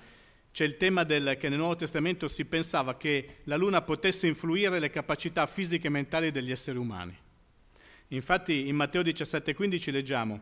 c'è 0.50 0.64
il 0.64 0.78
tema 0.78 1.04
del, 1.04 1.36
che 1.38 1.50
nel 1.50 1.58
Nuovo 1.58 1.76
Testamento 1.76 2.28
si 2.28 2.46
pensava 2.46 2.96
che 2.96 3.40
la 3.44 3.58
luna 3.58 3.82
potesse 3.82 4.26
influire 4.26 4.78
le 4.78 4.88
capacità 4.88 5.44
fisiche 5.44 5.88
e 5.88 5.90
mentali 5.90 6.30
degli 6.30 6.50
esseri 6.50 6.78
umani. 6.78 7.14
Infatti 8.12 8.68
in 8.68 8.76
Matteo 8.76 9.02
17,15 9.02 9.90
leggiamo, 9.92 10.40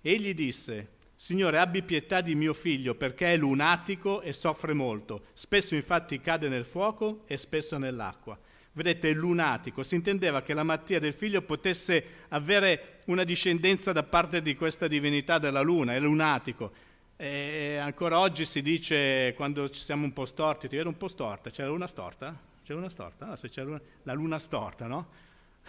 Egli 0.00 0.34
disse, 0.34 0.96
Signore, 1.20 1.58
abbi 1.58 1.82
pietà 1.82 2.20
di 2.20 2.34
mio 2.34 2.54
figlio 2.54 2.94
perché 2.94 3.32
è 3.32 3.36
lunatico 3.36 4.20
e 4.20 4.32
soffre 4.32 4.72
molto. 4.72 5.26
Spesso 5.32 5.74
infatti 5.74 6.20
cade 6.20 6.48
nel 6.48 6.64
fuoco 6.64 7.24
e 7.26 7.36
spesso 7.36 7.76
nell'acqua. 7.76 8.38
Vedete, 8.72 9.12
lunatico. 9.12 9.82
Si 9.82 9.96
intendeva 9.96 10.42
che 10.42 10.54
la 10.54 10.62
malattia 10.62 11.00
del 11.00 11.12
figlio 11.12 11.42
potesse 11.42 12.04
avere 12.28 13.00
una 13.06 13.24
discendenza 13.24 13.90
da 13.90 14.04
parte 14.04 14.40
di 14.40 14.54
questa 14.54 14.86
divinità 14.86 15.38
della 15.38 15.60
luna, 15.60 15.94
è 15.94 15.98
lunatico. 15.98 16.70
E 17.16 17.78
ancora 17.82 18.20
oggi 18.20 18.44
si 18.44 18.62
dice, 18.62 19.34
quando 19.34 19.68
ci 19.70 19.82
siamo 19.82 20.04
un 20.04 20.12
po' 20.12 20.24
storti, 20.24 20.68
ti 20.68 20.76
vedo 20.76 20.88
un 20.88 20.96
po' 20.96 21.08
storta, 21.08 21.50
c'è 21.50 21.62
la 21.62 21.70
luna 21.70 21.88
storta? 21.88 22.38
C'è 22.62 22.74
la 22.74 22.78
luna 22.78 22.90
storta? 22.90 23.30
Ah, 23.30 23.36
c'è 23.36 23.64
luna, 23.64 23.80
la 24.04 24.12
luna 24.12 24.38
storta, 24.38 24.86
no? 24.86 25.08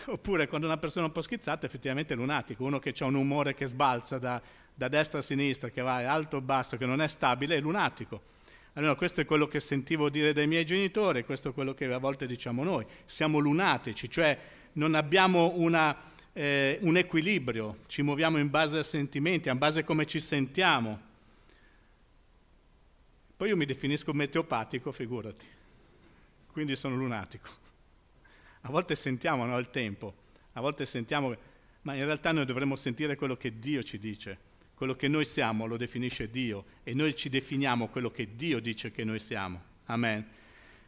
Oppure 0.08 0.48
quando 0.48 0.68
una 0.68 0.78
persona 0.78 1.06
è 1.06 1.08
un 1.08 1.14
po' 1.14 1.22
schizzata, 1.22 1.66
effettivamente 1.66 2.14
è 2.14 2.18
lunatico, 2.18 2.64
uno 2.64 2.80
che 2.80 2.94
ha 2.98 3.06
un 3.06 3.16
umore 3.16 3.54
che 3.54 3.66
sbalza 3.66 4.18
da, 4.18 4.42
da 4.74 4.88
destra 4.88 5.20
a 5.20 5.22
sinistra, 5.22 5.70
che 5.70 5.82
va 5.82 5.98
alto 6.10 6.38
o 6.38 6.42
basso, 6.42 6.78
che 6.78 6.86
non 6.86 7.02
è 7.02 7.08
stabile, 7.08 7.56
è 7.56 7.60
lunatico. 7.60 8.38
Allora 8.74 8.96
questo 8.96 9.22
è 9.22 9.26
quello 9.26 9.48
che 9.48 9.60
sentivo 9.60 10.10
dire 10.10 10.32
dai 10.32 10.48
miei 10.48 10.66
genitori, 10.66 11.26
questo 11.26 11.50
è 11.50 11.54
quello 11.54 11.74
che 11.74 11.86
a 11.86 11.98
volte 11.98 12.28
diciamo 12.28 12.64
noi. 12.64 12.86
Siamo 13.06 13.40
lunatici, 13.40 14.10
cioè 14.10 14.38
non 14.74 14.96
abbiamo 14.96 15.54
una, 15.56 15.96
eh, 16.32 16.78
un 16.82 16.96
equilibrio, 16.96 17.80
ci 17.88 18.02
muoviamo 18.02 18.38
in 18.38 18.50
base 18.50 18.78
a 18.78 18.84
sentimenti, 18.84 19.50
in 19.50 19.58
base 19.58 19.82
a 19.82 19.84
come 19.84 20.06
ci 20.06 20.20
sentiamo. 20.20 21.08
Poi 23.36 23.50
io 23.50 23.58
mi 23.58 23.66
definisco 23.66 24.14
meteopatico, 24.14 24.92
figurati, 24.92 25.46
quindi 26.52 26.76
sono 26.76 26.96
lunatico. 26.96 27.69
A 28.62 28.72
volte 28.72 28.96
sentiamo 28.96 29.46
no, 29.46 29.58
il 29.58 29.70
tempo, 29.70 30.14
a 30.54 30.62
volte 30.62 30.86
sentiamo, 30.86 31.36
ma 31.82 31.94
in 31.96 32.06
realtà 32.06 32.32
noi 32.32 32.46
dovremmo 32.46 32.76
sentire 32.76 33.16
quello 33.16 33.38
che 33.38 33.60
Dio 33.60 33.84
ci 33.84 33.98
dice. 33.98 34.48
Quello 34.74 34.96
che 34.96 35.08
noi 35.08 35.26
siamo 35.26 35.66
lo 35.66 35.76
definisce 35.76 36.30
Dio 36.30 36.66
e 36.84 36.94
noi 36.94 37.16
ci 37.16 37.30
definiamo 37.30 37.90
quello 37.90 38.12
che 38.12 38.36
Dio 38.36 38.60
dice 38.60 38.92
che 38.92 39.04
noi 39.04 39.20
siamo. 39.20 39.62
Amen. 39.86 40.26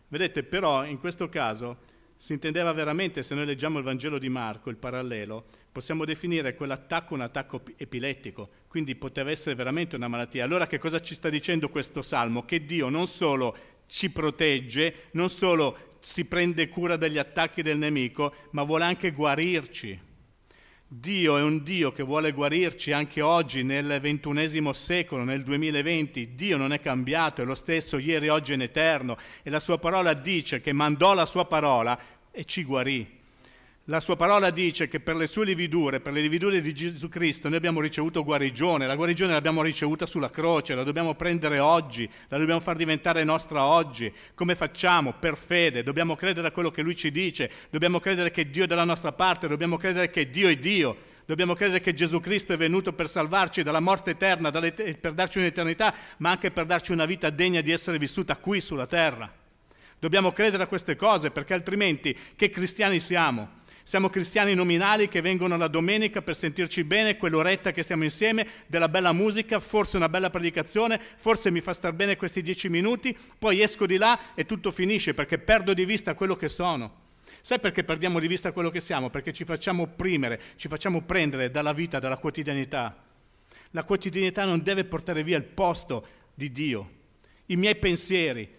Vedete, 0.08 0.44
però 0.44 0.86
in 0.86 1.00
questo 1.00 1.28
caso 1.28 1.90
si 2.16 2.34
intendeva 2.34 2.72
veramente, 2.72 3.24
se 3.24 3.34
noi 3.34 3.46
leggiamo 3.46 3.80
il 3.80 3.84
Vangelo 3.84 4.20
di 4.20 4.30
Marco, 4.30 4.70
il 4.70 4.76
parallelo, 4.78 5.44
possiamo 5.72 6.06
definire 6.06 6.54
quell'attacco 6.54 7.16
un 7.16 7.22
attacco 7.22 7.64
epilettico, 7.78 8.50
quindi 8.68 8.96
poteva 8.96 9.32
essere 9.32 9.56
veramente 9.56 9.96
una 9.96 10.08
malattia. 10.08 10.44
Allora 10.44 10.68
che 10.68 10.78
cosa 10.78 11.00
ci 11.00 11.16
sta 11.16 11.30
dicendo 11.30 11.70
questo 11.70 12.02
salmo? 12.02 12.46
Che 12.46 12.64
Dio 12.64 12.90
non 12.90 13.08
solo 13.08 13.58
ci 13.88 14.10
protegge, 14.10 15.08
non 15.12 15.30
solo 15.30 15.91
si 16.02 16.26
prende 16.26 16.68
cura 16.68 16.98
degli 16.98 17.18
attacchi 17.18 17.62
del 17.62 17.78
nemico, 17.78 18.34
ma 18.52 18.64
vuole 18.64 18.84
anche 18.84 19.12
guarirci. 19.12 20.10
Dio 20.94 21.38
è 21.38 21.42
un 21.42 21.64
Dio 21.64 21.94
che 21.94 22.04
vuole 22.04 22.34
guarirci 22.34 22.92
anche 22.92 23.22
oggi 23.22 23.64
nel 23.64 24.02
ventunesimo 24.02 24.74
secolo, 24.74 25.24
nel 25.24 25.42
2020. 25.44 26.36
Dio 26.36 26.58
non 26.58 26.74
è 26.74 26.82
cambiato, 26.82 27.42
è 27.42 27.46
lo 27.46 27.56
stesso 27.56 27.98
ieri, 27.98 28.28
oggi 28.28 28.52
e 28.52 28.56
in 28.56 28.62
eterno. 28.62 29.18
E 29.42 29.50
la 29.50 29.62
sua 29.62 29.78
parola 29.78 30.14
dice 30.14 30.60
che 30.60 30.74
mandò 30.74 31.14
la 31.14 31.26
sua 31.26 31.46
parola 31.46 31.98
e 32.30 32.44
ci 32.44 32.66
guarì. 32.66 33.20
La 33.86 34.00
sua 34.00 34.16
parola 34.16 34.52
dice 34.52 34.88
che 34.88 35.00
per 35.00 35.16
le 35.16 35.26
sue 35.26 35.44
lividure, 35.44 36.00
per 36.00 36.14
le 36.14 36.22
lividure 36.22 36.62
di 36.62 36.72
Gesù 36.72 37.10
Cristo, 37.10 37.48
noi 37.48 37.58
abbiamo 37.58 37.82
ricevuto 37.82 38.24
guarigione. 38.24 38.86
La 38.86 38.96
guarigione 38.96 39.34
l'abbiamo 39.34 39.64
ricevuta 39.64 40.06
sulla 40.06 40.30
croce, 40.30 40.76
la 40.76 40.84
dobbiamo 40.84 41.16
prendere 41.16 41.58
oggi, 41.58 42.08
la 42.28 42.38
dobbiamo 42.38 42.60
far 42.60 42.76
diventare 42.76 43.24
nostra 43.24 43.66
oggi. 43.66 44.14
Come 44.36 44.54
facciamo? 44.54 45.14
Per 45.14 45.36
fede. 45.36 45.82
Dobbiamo 45.82 46.16
credere 46.16 46.48
a 46.48 46.52
quello 46.52 46.70
che 46.70 46.84
Lui 46.84 46.96
ci 46.96 47.10
dice, 47.10 47.50
dobbiamo 47.72 48.00
credere 48.00 48.30
che 48.30 48.52
Dio 48.52 48.66
è 48.66 48.68
dalla 48.68 48.84
nostra 48.84 49.14
parte, 49.14 49.48
dobbiamo 49.48 49.78
credere 49.78 50.12
che 50.12 50.30
Dio 50.30 50.48
è 50.48 50.58
Dio. 50.58 51.10
Dobbiamo 51.26 51.56
credere 51.56 51.82
che 51.82 51.96
Gesù 51.96 52.20
Cristo 52.20 52.54
è 52.54 52.58
venuto 52.58 52.94
per 52.94 53.10
salvarci 53.10 53.64
dalla 53.64 53.80
morte 53.80 54.12
eterna, 54.12 54.52
per 54.52 55.14
darci 55.14 55.40
un'eternità, 55.40 55.94
ma 56.18 56.30
anche 56.30 56.52
per 56.52 56.66
darci 56.66 56.92
una 56.92 57.06
vita 57.06 57.32
degna 57.32 57.62
di 57.62 57.72
essere 57.72 57.98
vissuta 57.98 58.36
qui 58.36 58.62
sulla 58.62 58.86
terra. 58.86 59.32
Dobbiamo 59.98 60.32
credere 60.32 60.64
a 60.64 60.68
queste 60.68 60.96
cose 60.96 61.32
perché 61.32 61.54
altrimenti 61.54 62.16
che 62.36 62.50
cristiani 62.52 63.00
siamo? 63.00 63.60
Siamo 63.92 64.08
cristiani 64.08 64.54
nominali 64.54 65.10
che 65.10 65.20
vengono 65.20 65.58
la 65.58 65.68
domenica 65.68 66.22
per 66.22 66.34
sentirci 66.34 66.86
bene, 66.86 67.18
quell'oretta 67.18 67.74
che 67.74 67.84
stiamo 67.84 68.06
insieme, 68.06 68.48
della 68.68 68.88
bella 68.88 69.12
musica, 69.12 69.60
forse 69.60 69.98
una 69.98 70.08
bella 70.08 70.30
predicazione, 70.30 70.98
forse 71.18 71.52
mi 71.52 71.60
fa 71.60 71.74
star 71.74 71.92
bene 71.92 72.16
questi 72.16 72.42
dieci 72.42 72.70
minuti, 72.70 73.14
poi 73.38 73.62
esco 73.62 73.86
di 73.86 73.98
là 73.98 74.34
e 74.34 74.46
tutto 74.46 74.72
finisce 74.72 75.14
perché 75.14 75.40
perdo 75.40 75.74
di 75.74 75.84
vista 75.84 76.14
quello 76.14 76.38
che 76.38 76.48
sono. 76.48 77.00
Sai 77.42 77.60
perché 77.60 77.84
perdiamo 77.84 78.22
di 78.22 78.28
vista 78.28 78.54
quello 78.54 78.70
che 78.70 78.80
siamo? 78.80 79.10
Perché 79.10 79.34
ci 79.34 79.44
facciamo 79.44 79.84
opprimere, 79.84 80.40
ci 80.56 80.70
facciamo 80.70 81.02
prendere 81.02 81.52
dalla 81.52 81.74
vita, 81.74 82.00
dalla 82.00 82.16
quotidianità. 82.16 82.96
La 83.72 83.84
quotidianità 83.84 84.46
non 84.46 84.64
deve 84.64 84.86
portare 84.86 85.22
via 85.22 85.36
il 85.36 85.44
posto 85.44 86.08
di 86.34 86.50
Dio. 86.50 86.90
I 87.48 87.58
miei 87.58 87.76
pensieri, 87.76 88.50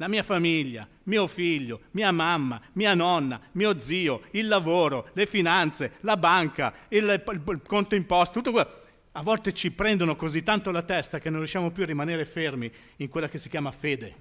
la 0.00 0.08
mia 0.08 0.22
famiglia, 0.22 0.88
mio 1.04 1.26
figlio, 1.26 1.82
mia 1.90 2.10
mamma, 2.10 2.58
mia 2.72 2.94
nonna, 2.94 3.38
mio 3.52 3.78
zio, 3.80 4.22
il 4.30 4.48
lavoro, 4.48 5.10
le 5.12 5.26
finanze, 5.26 5.96
la 6.00 6.16
banca, 6.16 6.72
il, 6.88 7.04
il, 7.04 7.42
il 7.48 7.62
conto 7.66 7.94
imposto, 7.94 8.32
tutto 8.32 8.50
quello. 8.50 8.78
A 9.12 9.22
volte 9.22 9.52
ci 9.52 9.70
prendono 9.70 10.16
così 10.16 10.42
tanto 10.42 10.70
la 10.70 10.82
testa 10.82 11.18
che 11.18 11.28
non 11.28 11.40
riusciamo 11.40 11.70
più 11.70 11.82
a 11.82 11.86
rimanere 11.86 12.24
fermi 12.24 12.72
in 12.96 13.08
quella 13.10 13.28
che 13.28 13.36
si 13.36 13.50
chiama 13.50 13.70
fede. 13.72 14.14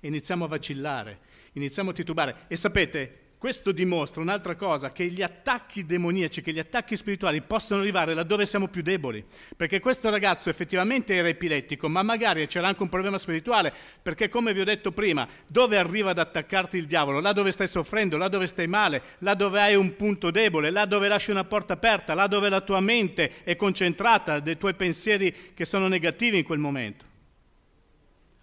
iniziamo 0.00 0.46
a 0.46 0.48
vacillare, 0.48 1.20
iniziamo 1.52 1.90
a 1.90 1.92
titubare. 1.92 2.36
E 2.48 2.56
sapete, 2.56 3.27
questo 3.38 3.70
dimostra 3.70 4.20
un'altra 4.20 4.56
cosa, 4.56 4.90
che 4.90 5.06
gli 5.06 5.22
attacchi 5.22 5.86
demoniaci, 5.86 6.42
che 6.42 6.52
gli 6.52 6.58
attacchi 6.58 6.96
spirituali 6.96 7.40
possono 7.40 7.80
arrivare 7.80 8.12
laddove 8.12 8.44
siamo 8.46 8.66
più 8.66 8.82
deboli. 8.82 9.24
Perché 9.56 9.78
questo 9.78 10.10
ragazzo 10.10 10.50
effettivamente 10.50 11.14
era 11.14 11.28
epilettico, 11.28 11.88
ma 11.88 12.02
magari 12.02 12.48
c'era 12.48 12.66
anche 12.66 12.82
un 12.82 12.88
problema 12.88 13.16
spirituale, 13.16 13.72
perché 14.02 14.28
come 14.28 14.52
vi 14.52 14.60
ho 14.60 14.64
detto 14.64 14.90
prima, 14.90 15.28
dove 15.46 15.78
arriva 15.78 16.10
ad 16.10 16.18
attaccarti 16.18 16.78
il 16.78 16.86
diavolo? 16.86 17.20
Là 17.20 17.32
dove 17.32 17.52
stai 17.52 17.68
soffrendo, 17.68 18.16
là 18.16 18.26
dove 18.26 18.48
stai 18.48 18.66
male, 18.66 19.02
là 19.18 19.34
dove 19.34 19.60
hai 19.60 19.76
un 19.76 19.94
punto 19.94 20.32
debole, 20.32 20.70
là 20.70 20.84
dove 20.84 21.06
lasci 21.06 21.30
una 21.30 21.44
porta 21.44 21.74
aperta, 21.74 22.14
là 22.14 22.26
dove 22.26 22.48
la 22.48 22.60
tua 22.60 22.80
mente 22.80 23.44
è 23.44 23.54
concentrata, 23.54 24.40
dei 24.40 24.58
tuoi 24.58 24.74
pensieri 24.74 25.52
che 25.54 25.64
sono 25.64 25.86
negativi 25.86 26.38
in 26.38 26.44
quel 26.44 26.58
momento. 26.58 27.04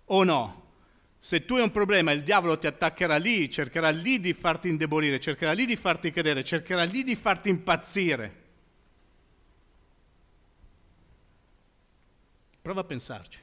O 0.05 0.23
no? 0.23 0.64
Se 1.25 1.43
tu 1.43 1.55
hai 1.55 1.63
un 1.63 1.71
problema, 1.71 2.11
il 2.11 2.21
diavolo 2.21 2.55
ti 2.59 2.67
attaccherà 2.67 3.17
lì, 3.17 3.49
cercherà 3.49 3.89
lì 3.89 4.19
di 4.19 4.31
farti 4.31 4.69
indebolire, 4.69 5.19
cercherà 5.19 5.53
lì 5.53 5.65
di 5.65 5.75
farti 5.75 6.11
cadere, 6.11 6.43
cercherà 6.43 6.83
lì 6.83 7.01
di 7.01 7.15
farti 7.15 7.49
impazzire. 7.49 8.43
Prova 12.61 12.81
a 12.81 12.83
pensarci. 12.83 13.39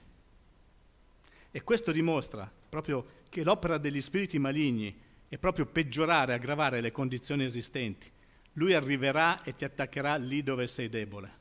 E 1.50 1.62
questo 1.64 1.90
dimostra 1.90 2.48
proprio 2.68 3.04
che 3.28 3.42
l'opera 3.42 3.78
degli 3.78 4.00
spiriti 4.00 4.38
maligni 4.38 4.96
è 5.28 5.36
proprio 5.36 5.66
peggiorare, 5.66 6.34
aggravare 6.34 6.80
le 6.80 6.92
condizioni 6.92 7.42
esistenti. 7.42 8.08
Lui 8.52 8.74
arriverà 8.74 9.42
e 9.42 9.56
ti 9.56 9.64
attaccherà 9.64 10.14
lì 10.14 10.44
dove 10.44 10.68
sei 10.68 10.88
debole. 10.88 11.40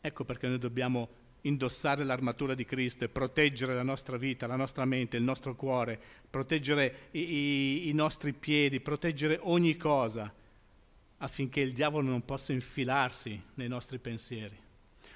Ecco 0.00 0.24
perché 0.24 0.46
noi 0.46 0.58
dobbiamo 0.58 1.21
indossare 1.42 2.04
l'armatura 2.04 2.54
di 2.54 2.64
Cristo 2.64 3.04
e 3.04 3.08
proteggere 3.08 3.74
la 3.74 3.82
nostra 3.82 4.16
vita, 4.16 4.46
la 4.46 4.56
nostra 4.56 4.84
mente, 4.84 5.16
il 5.16 5.22
nostro 5.22 5.54
cuore, 5.54 6.00
proteggere 6.28 7.08
i, 7.12 7.20
i, 7.20 7.88
i 7.88 7.92
nostri 7.92 8.32
piedi, 8.32 8.80
proteggere 8.80 9.38
ogni 9.42 9.76
cosa 9.76 10.32
affinché 11.18 11.60
il 11.60 11.72
diavolo 11.72 12.08
non 12.08 12.24
possa 12.24 12.52
infilarsi 12.52 13.40
nei 13.54 13.68
nostri 13.68 13.98
pensieri, 13.98 14.58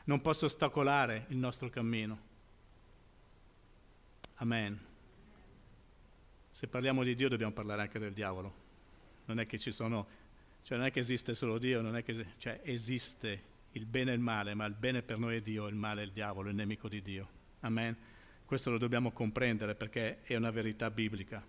non 0.04 0.20
possa 0.20 0.46
ostacolare 0.46 1.26
il 1.28 1.36
nostro 1.36 1.68
cammino. 1.68 2.18
Amen. 4.36 4.78
Se 6.50 6.68
parliamo 6.68 7.02
di 7.02 7.14
Dio 7.14 7.28
dobbiamo 7.28 7.52
parlare 7.52 7.82
anche 7.82 7.98
del 7.98 8.12
diavolo. 8.12 8.64
Non 9.26 9.40
è 9.40 9.46
che 9.46 9.58
ci 9.58 9.72
sono, 9.72 10.06
cioè 10.62 10.78
non 10.78 10.86
è 10.86 10.90
che 10.90 11.00
esiste 11.00 11.34
solo 11.34 11.58
Dio, 11.58 11.80
non 11.80 11.96
è 11.96 12.02
che 12.02 12.26
cioè 12.38 12.60
esiste 12.62 13.54
il 13.76 13.84
bene 13.84 14.10
e 14.10 14.14
il 14.14 14.20
male, 14.20 14.54
ma 14.54 14.64
il 14.64 14.74
bene 14.74 15.02
per 15.02 15.18
noi 15.18 15.36
è 15.36 15.40
Dio, 15.40 15.66
il 15.66 15.74
male 15.74 16.00
è 16.00 16.04
il 16.04 16.12
diavolo, 16.12 16.48
il 16.48 16.54
nemico 16.54 16.88
di 16.88 17.02
Dio. 17.02 17.28
Amen. 17.60 17.94
Questo 18.44 18.70
lo 18.70 18.78
dobbiamo 18.78 19.12
comprendere 19.12 19.74
perché 19.74 20.22
è 20.22 20.34
una 20.34 20.50
verità 20.50 20.90
biblica. 20.90 21.44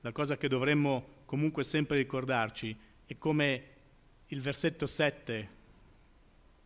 La 0.00 0.12
cosa 0.12 0.36
che 0.36 0.48
dovremmo 0.48 1.22
comunque 1.24 1.64
sempre 1.64 1.96
ricordarci 1.96 2.76
è 3.04 3.18
come 3.18 3.64
il 4.28 4.40
versetto 4.40 4.86
7 4.86 5.60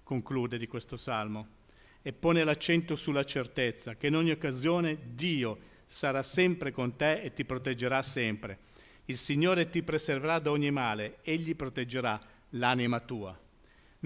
conclude 0.02 0.58
di 0.58 0.66
questo 0.66 0.96
salmo 0.96 1.54
e 2.02 2.12
pone 2.12 2.44
l'accento 2.44 2.94
sulla 2.94 3.24
certezza 3.24 3.96
che 3.96 4.08
in 4.08 4.16
ogni 4.16 4.30
occasione 4.30 4.98
Dio 5.14 5.58
sarà 5.86 6.22
sempre 6.22 6.72
con 6.72 6.94
te 6.96 7.22
e 7.22 7.32
ti 7.32 7.44
proteggerà 7.44 8.02
sempre. 8.02 8.58
Il 9.06 9.16
Signore 9.16 9.70
ti 9.70 9.82
preserverà 9.82 10.38
da 10.40 10.50
ogni 10.50 10.70
male, 10.70 11.18
Egli 11.22 11.54
proteggerà 11.54 12.20
l'anima 12.50 13.00
tua 13.00 13.44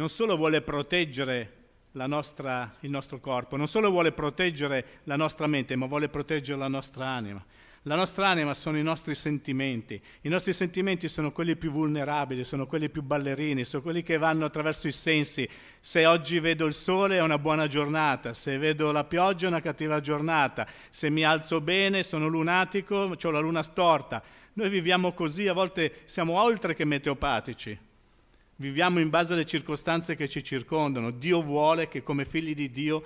non 0.01 0.09
solo 0.09 0.35
vuole 0.35 0.63
proteggere 0.63 1.57
nostra, 1.93 2.75
il 2.81 2.91
nostro 2.91 3.21
corpo, 3.21 3.57
non 3.57 3.69
solo 3.69 3.91
vuole 3.91 4.13
proteggere 4.13 5.01
la 5.05 5.17
nostra 5.17 5.47
mente, 5.47 5.77
ma 5.77 5.85
vuole 5.85 6.09
proteggere 6.09 6.59
la 6.59 6.69
nostra 6.69 7.07
anima. 7.07 7.45
La 7.83 7.97
nostra 7.97 8.29
anima 8.29 8.55
sono 8.55 8.79
i 8.79 8.83
nostri 8.83 9.15
sentimenti, 9.15 10.01
i 10.23 10.29
nostri 10.31 10.55
sentimenti 10.55 11.07
sono 11.07 11.33
quelli 11.33 11.55
più 11.55 11.71
vulnerabili, 11.71 12.45
sono 12.45 12.67
quelli 12.67 12.89
più 12.89 13.03
ballerini, 13.03 13.63
sono 13.65 13.83
quelli 13.83 14.03
che 14.03 14.17
vanno 14.17 14.47
attraverso 14.47 14.89
i 14.89 14.93
sensi. 14.93 15.47
Se 15.81 16.07
oggi 16.07 16.41
vedo 16.41 16.65
il 16.65 16.75
sole 16.75 17.19
è 17.19 17.23
una 17.23 17.39
buona 17.39 17.67
giornata, 17.67 18.33
se 18.33 18.57
vedo 18.57 18.93
la 18.93 19.05
pioggia 19.05 19.47
è 19.47 19.51
una 19.51 19.61
cattiva 19.61 20.01
giornata, 20.01 20.67
se 20.89 21.11
mi 21.11 21.25
alzo 21.25 21.61
bene 21.61 22.05
sono 22.05 22.27
lunatico, 22.27 23.15
ho 23.23 23.31
la 23.31 23.41
luna 23.41 23.63
storta. 23.63 24.23
Noi 24.55 24.71
viviamo 24.71 25.13
così, 25.13 25.47
a 25.47 25.53
volte 25.53 26.01
siamo 26.07 26.41
oltre 26.41 26.75
che 26.75 26.87
meteopatici. 26.87 27.89
Viviamo 28.61 28.99
in 29.01 29.09
base 29.09 29.33
alle 29.33 29.47
circostanze 29.47 30.15
che 30.17 30.29
ci 30.29 30.45
circondano. 30.45 31.13
Dio 31.13 31.41
vuole 31.41 31.89
che 31.89 32.03
come 32.03 32.27
figli 32.27 32.55
di 32.55 32.71
Dio 32.71 33.03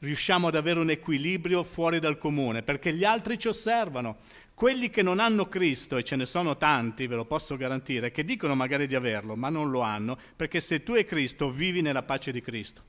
riusciamo 0.00 0.48
ad 0.48 0.54
avere 0.54 0.78
un 0.78 0.90
equilibrio 0.90 1.62
fuori 1.62 2.00
dal 2.00 2.18
comune, 2.18 2.62
perché 2.62 2.92
gli 2.92 3.02
altri 3.02 3.38
ci 3.38 3.48
osservano. 3.48 4.18
Quelli 4.52 4.90
che 4.90 5.00
non 5.00 5.18
hanno 5.18 5.48
Cristo, 5.48 5.96
e 5.96 6.02
ce 6.02 6.16
ne 6.16 6.26
sono 6.26 6.58
tanti, 6.58 7.06
ve 7.06 7.14
lo 7.14 7.24
posso 7.24 7.56
garantire, 7.56 8.10
che 8.10 8.26
dicono 8.26 8.54
magari 8.54 8.86
di 8.86 8.94
averlo, 8.94 9.36
ma 9.36 9.48
non 9.48 9.70
lo 9.70 9.80
hanno, 9.80 10.18
perché 10.36 10.60
se 10.60 10.82
tu 10.82 10.92
hai 10.92 11.06
Cristo 11.06 11.50
vivi 11.50 11.80
nella 11.80 12.02
pace 12.02 12.30
di 12.30 12.42
Cristo. 12.42 12.82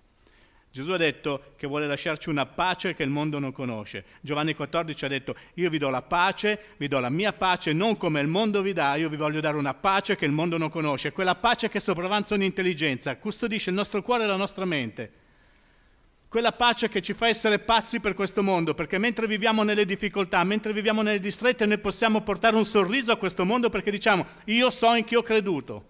Gesù 0.72 0.92
ha 0.92 0.98
detto 0.98 1.54
che 1.58 1.68
vuole 1.68 1.86
lasciarci 1.86 2.30
una 2.30 2.46
pace 2.46 2.96
che 2.96 3.04
il 3.04 3.10
mondo 3.10 3.40
non 3.40 3.52
conosce. 3.52 4.06
Giovanni 4.22 4.56
14 4.56 5.04
ha 5.04 5.08
detto, 5.10 5.36
io 5.56 5.70
vi 5.70 5.78
do 5.78 5.90
la 5.90 6.02
pace, 6.02 6.76
vi 6.78 6.88
do 6.88 7.00
la 7.00 7.10
mia 7.10 7.34
pace, 7.34 7.74
non 7.74 7.98
come 7.98 8.22
il 8.22 8.28
mondo 8.28 8.62
vi 8.62 8.72
dà, 8.72 8.96
io 8.96 9.10
vi 9.10 9.18
voglio 9.18 9.42
dare 9.42 9.58
una 9.58 9.74
pace 9.74 10.16
che 10.16 10.24
il 10.24 10.32
mondo 10.32 10.58
non 10.58 10.70
conosce, 10.70 11.12
quella 11.12 11.36
pace 11.36 11.68
che 11.68 11.82
sopravanza 11.82 12.36
ogni 12.36 12.46
intelligenza, 12.46 13.18
custodisce 13.18 13.70
il 13.70 13.76
nostro 13.76 14.02
cuore 14.02 14.24
e 14.24 14.28
la 14.28 14.38
nostra 14.38 14.64
mente. 14.64 15.12
Quella 16.30 16.54
pace 16.54 16.88
che 16.88 17.02
ci 17.02 17.12
fa 17.12 17.28
essere 17.28 17.60
pazzi 17.60 18.00
per 18.00 18.14
questo 18.14 18.42
mondo, 18.42 18.74
perché 18.74 18.98
mentre 18.98 19.28
viviamo 19.28 19.64
nelle 19.64 19.84
difficoltà, 19.84 20.42
mentre 20.46 20.72
viviamo 20.72 21.02
nelle 21.02 21.20
distrette, 21.20 21.66
noi 21.66 21.80
possiamo 21.80 22.22
portare 22.22 22.56
un 22.56 22.66
sorriso 22.66 23.12
a 23.12 23.18
questo 23.18 23.44
mondo 23.44 23.70
perché 23.70 23.92
diciamo, 23.92 24.26
io 24.46 24.70
so 24.70 24.94
in 24.94 25.04
chi 25.04 25.16
ho 25.16 25.22
creduto 25.22 25.90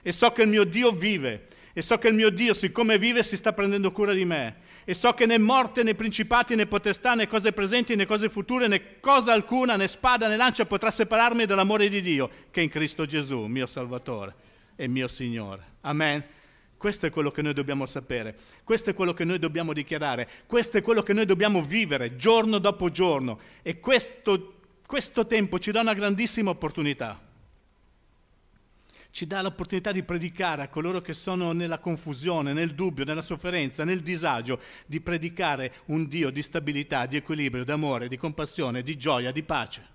e 0.00 0.10
so 0.10 0.32
che 0.32 0.40
il 0.40 0.48
mio 0.48 0.64
Dio 0.64 0.92
vive 0.92 1.48
e 1.78 1.82
so 1.82 1.98
che 1.98 2.08
il 2.08 2.14
mio 2.14 2.30
Dio, 2.30 2.54
siccome 2.54 2.96
vive, 2.96 3.22
si 3.22 3.36
sta 3.36 3.52
prendendo 3.52 3.92
cura 3.92 4.14
di 4.14 4.24
me. 4.24 4.56
E 4.86 4.94
so 4.94 5.12
che 5.12 5.26
né 5.26 5.36
morte, 5.36 5.82
né 5.82 5.94
principati, 5.94 6.54
né 6.54 6.64
potestà, 6.64 7.14
né 7.14 7.26
cose 7.26 7.52
presenti, 7.52 7.94
né 7.94 8.06
cose 8.06 8.30
future, 8.30 8.66
né 8.66 8.98
cosa 8.98 9.34
alcuna, 9.34 9.76
né 9.76 9.86
spada, 9.86 10.26
né 10.26 10.36
lancia 10.36 10.64
potrà 10.64 10.90
separarmi 10.90 11.44
dall'amore 11.44 11.90
di 11.90 12.00
Dio, 12.00 12.30
che 12.50 12.60
è 12.60 12.62
in 12.62 12.70
Cristo 12.70 13.04
Gesù, 13.04 13.40
mio 13.44 13.66
Salvatore 13.66 14.34
e 14.74 14.88
mio 14.88 15.06
Signore. 15.06 15.64
Amen. 15.82 16.24
Questo 16.78 17.04
è 17.04 17.10
quello 17.10 17.30
che 17.30 17.42
noi 17.42 17.52
dobbiamo 17.52 17.84
sapere, 17.84 18.34
questo 18.64 18.88
è 18.88 18.94
quello 18.94 19.12
che 19.12 19.24
noi 19.24 19.38
dobbiamo 19.38 19.74
dichiarare, 19.74 20.26
questo 20.46 20.78
è 20.78 20.82
quello 20.82 21.02
che 21.02 21.12
noi 21.12 21.26
dobbiamo 21.26 21.62
vivere 21.62 22.16
giorno 22.16 22.56
dopo 22.56 22.88
giorno 22.88 23.38
e 23.60 23.80
questo, 23.80 24.60
questo 24.86 25.26
tempo 25.26 25.58
ci 25.58 25.72
dà 25.72 25.80
una 25.80 25.92
grandissima 25.92 26.48
opportunità 26.48 27.25
ci 29.16 29.26
dà 29.26 29.40
l'opportunità 29.40 29.92
di 29.92 30.02
predicare 30.02 30.60
a 30.60 30.68
coloro 30.68 31.00
che 31.00 31.14
sono 31.14 31.52
nella 31.52 31.78
confusione, 31.78 32.52
nel 32.52 32.74
dubbio, 32.74 33.06
nella 33.06 33.22
sofferenza, 33.22 33.82
nel 33.82 34.02
disagio, 34.02 34.60
di 34.84 35.00
predicare 35.00 35.76
un 35.86 36.06
Dio 36.06 36.28
di 36.28 36.42
stabilità, 36.42 37.06
di 37.06 37.16
equilibrio, 37.16 37.64
di 37.64 37.70
amore, 37.70 38.08
di 38.08 38.18
compassione, 38.18 38.82
di 38.82 38.98
gioia, 38.98 39.32
di 39.32 39.42
pace. 39.42 39.86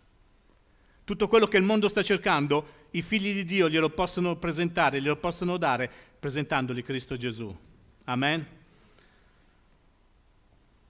Tutto 1.03 1.27
quello 1.27 1.45
che 1.45 1.57
il 1.57 1.63
mondo 1.63 1.87
sta 1.87 2.01
cercando, 2.01 2.87
i 2.93 3.03
figli 3.03 3.31
di 3.31 3.45
Dio 3.45 3.69
glielo 3.69 3.91
possono 3.91 4.37
presentare, 4.37 4.99
glielo 4.99 5.17
possono 5.17 5.57
dare 5.57 5.87
presentandoli 6.19 6.81
Cristo 6.81 7.15
Gesù. 7.15 7.55
Amen. 8.05 8.43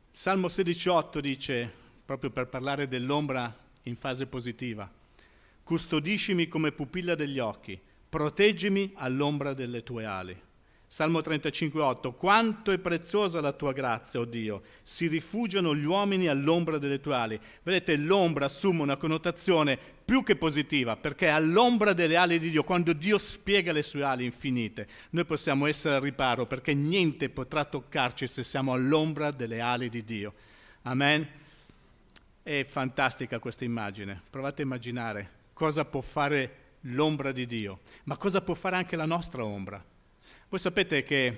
Salmo 0.09 0.47
16,8 0.47 1.19
dice, 1.19 1.69
proprio 2.05 2.29
per 2.29 2.47
parlare 2.47 2.87
dell'ombra 2.87 3.53
in 3.83 3.97
fase 3.97 4.25
positiva, 4.25 4.89
custodiscimi 5.63 6.47
come 6.47 6.71
pupilla 6.71 7.15
degli 7.15 7.37
occhi 7.37 7.77
proteggimi 8.11 8.91
all'ombra 8.95 9.53
delle 9.53 9.83
tue 9.83 10.03
ali. 10.03 10.37
Salmo 10.85 11.19
35,8 11.19 12.13
Quanto 12.17 12.73
è 12.73 12.77
preziosa 12.77 13.39
la 13.39 13.53
tua 13.53 13.71
grazia, 13.71 14.19
o 14.19 14.23
oh 14.23 14.25
Dio! 14.25 14.63
Si 14.83 15.07
rifugiano 15.07 15.73
gli 15.73 15.85
uomini 15.85 16.27
all'ombra 16.27 16.77
delle 16.77 16.99
tue 16.99 17.15
ali. 17.15 17.39
Vedete, 17.63 17.95
l'ombra 17.95 18.47
assume 18.47 18.81
una 18.81 18.97
connotazione 18.97 19.79
più 20.03 20.23
che 20.23 20.35
positiva, 20.35 20.97
perché 20.97 21.29
all'ombra 21.29 21.93
delle 21.93 22.17
ali 22.17 22.37
di 22.37 22.49
Dio, 22.49 22.65
quando 22.65 22.91
Dio 22.91 23.17
spiega 23.17 23.71
le 23.71 23.81
sue 23.81 24.03
ali 24.03 24.25
infinite, 24.25 24.89
noi 25.11 25.23
possiamo 25.23 25.65
essere 25.65 25.95
al 25.95 26.01
riparo, 26.01 26.45
perché 26.45 26.73
niente 26.73 27.29
potrà 27.29 27.63
toccarci 27.63 28.27
se 28.27 28.43
siamo 28.43 28.73
all'ombra 28.73 29.31
delle 29.31 29.61
ali 29.61 29.87
di 29.87 30.03
Dio. 30.03 30.33
Amen? 30.81 31.25
È 32.43 32.65
fantastica 32.65 33.39
questa 33.39 33.63
immagine. 33.63 34.21
Provate 34.29 34.63
a 34.63 34.65
immaginare 34.65 35.39
cosa 35.61 35.85
può 35.85 36.01
fare 36.01 36.60
l'ombra 36.81 37.31
di 37.31 37.45
Dio. 37.45 37.79
Ma 38.03 38.17
cosa 38.17 38.41
può 38.41 38.53
fare 38.53 38.75
anche 38.75 38.95
la 38.95 39.05
nostra 39.05 39.43
ombra? 39.43 39.83
Voi 40.49 40.59
sapete 40.59 41.03
che 41.03 41.37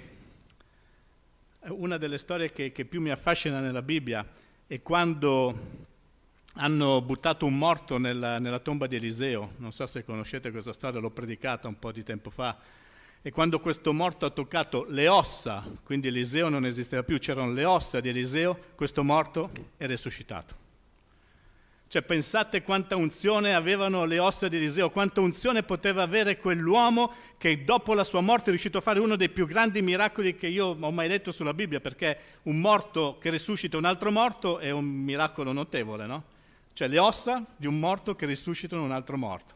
una 1.67 1.97
delle 1.97 2.17
storie 2.17 2.51
che, 2.51 2.71
che 2.71 2.85
più 2.85 3.01
mi 3.01 3.09
affascina 3.09 3.59
nella 3.59 3.81
Bibbia 3.81 4.25
e 4.67 4.81
quando 4.81 5.91
hanno 6.55 7.01
buttato 7.01 7.45
un 7.45 7.57
morto 7.57 7.97
nella, 7.97 8.39
nella 8.39 8.59
tomba 8.59 8.87
di 8.87 8.95
Eliseo, 8.95 9.53
non 9.57 9.71
so 9.71 9.85
se 9.87 10.03
conoscete 10.03 10.51
questa 10.51 10.73
storia, 10.73 10.99
l'ho 10.99 11.09
predicata 11.09 11.67
un 11.67 11.79
po' 11.79 11.91
di 11.91 12.03
tempo 12.03 12.29
fa, 12.29 12.57
e 13.21 13.31
quando 13.31 13.59
questo 13.59 13.93
morto 13.93 14.25
ha 14.25 14.29
toccato 14.29 14.85
le 14.89 15.07
ossa, 15.07 15.65
quindi 15.83 16.09
Eliseo 16.09 16.49
non 16.49 16.65
esisteva 16.65 17.03
più, 17.03 17.17
c'erano 17.17 17.53
le 17.53 17.65
ossa 17.65 18.01
di 18.01 18.09
Eliseo, 18.09 18.57
questo 18.75 19.03
morto 19.03 19.49
è 19.77 19.87
risuscitato. 19.87 20.62
Cioè 21.93 22.01
pensate 22.01 22.63
quanta 22.63 22.95
unzione 22.95 23.53
avevano 23.53 24.05
le 24.05 24.17
ossa 24.17 24.47
di 24.47 24.55
Eliseo, 24.55 24.89
quanta 24.89 25.21
unzione 25.21 25.61
poteva 25.61 26.01
avere 26.01 26.39
quell'uomo 26.39 27.13
che 27.37 27.63
dopo 27.63 27.93
la 27.93 28.03
sua 28.03 28.19
morte 28.19 28.45
è 28.45 28.49
riuscito 28.49 28.79
a 28.79 28.81
fare 28.81 28.99
uno 28.99 29.15
dei 29.15 29.29
più 29.29 29.45
grandi 29.45 29.79
miracoli 29.83 30.35
che 30.35 30.47
io 30.47 30.75
ho 30.79 30.91
mai 30.91 31.07
letto 31.07 31.31
sulla 31.31 31.53
Bibbia, 31.53 31.79
perché 31.79 32.17
un 32.45 32.59
morto 32.59 33.19
che 33.21 33.29
risuscita 33.29 33.77
un 33.77 33.85
altro 33.85 34.09
morto 34.09 34.57
è 34.57 34.71
un 34.71 34.85
miracolo 34.85 35.51
notevole, 35.51 36.07
no? 36.07 36.23
Cioè 36.73 36.87
le 36.87 36.97
ossa 36.97 37.45
di 37.55 37.67
un 37.67 37.77
morto 37.77 38.15
che 38.15 38.25
risuscitano 38.25 38.81
un 38.81 38.91
altro 38.91 39.15
morto 39.15 39.53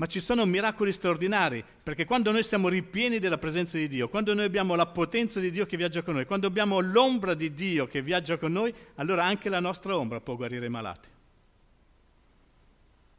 ma 0.00 0.06
ci 0.06 0.20
sono 0.20 0.46
miracoli 0.46 0.92
straordinari, 0.92 1.62
perché 1.82 2.06
quando 2.06 2.30
noi 2.32 2.42
siamo 2.42 2.68
ripieni 2.68 3.18
della 3.18 3.36
presenza 3.36 3.76
di 3.76 3.86
Dio, 3.86 4.08
quando 4.08 4.32
noi 4.32 4.46
abbiamo 4.46 4.74
la 4.74 4.86
potenza 4.86 5.40
di 5.40 5.50
Dio 5.50 5.66
che 5.66 5.76
viaggia 5.76 6.00
con 6.00 6.14
noi, 6.14 6.24
quando 6.24 6.46
abbiamo 6.46 6.80
l'ombra 6.80 7.34
di 7.34 7.52
Dio 7.52 7.86
che 7.86 8.00
viaggia 8.00 8.38
con 8.38 8.50
noi, 8.50 8.74
allora 8.94 9.26
anche 9.26 9.50
la 9.50 9.60
nostra 9.60 9.94
ombra 9.98 10.22
può 10.22 10.36
guarire 10.36 10.64
i 10.64 10.70
malati. 10.70 11.08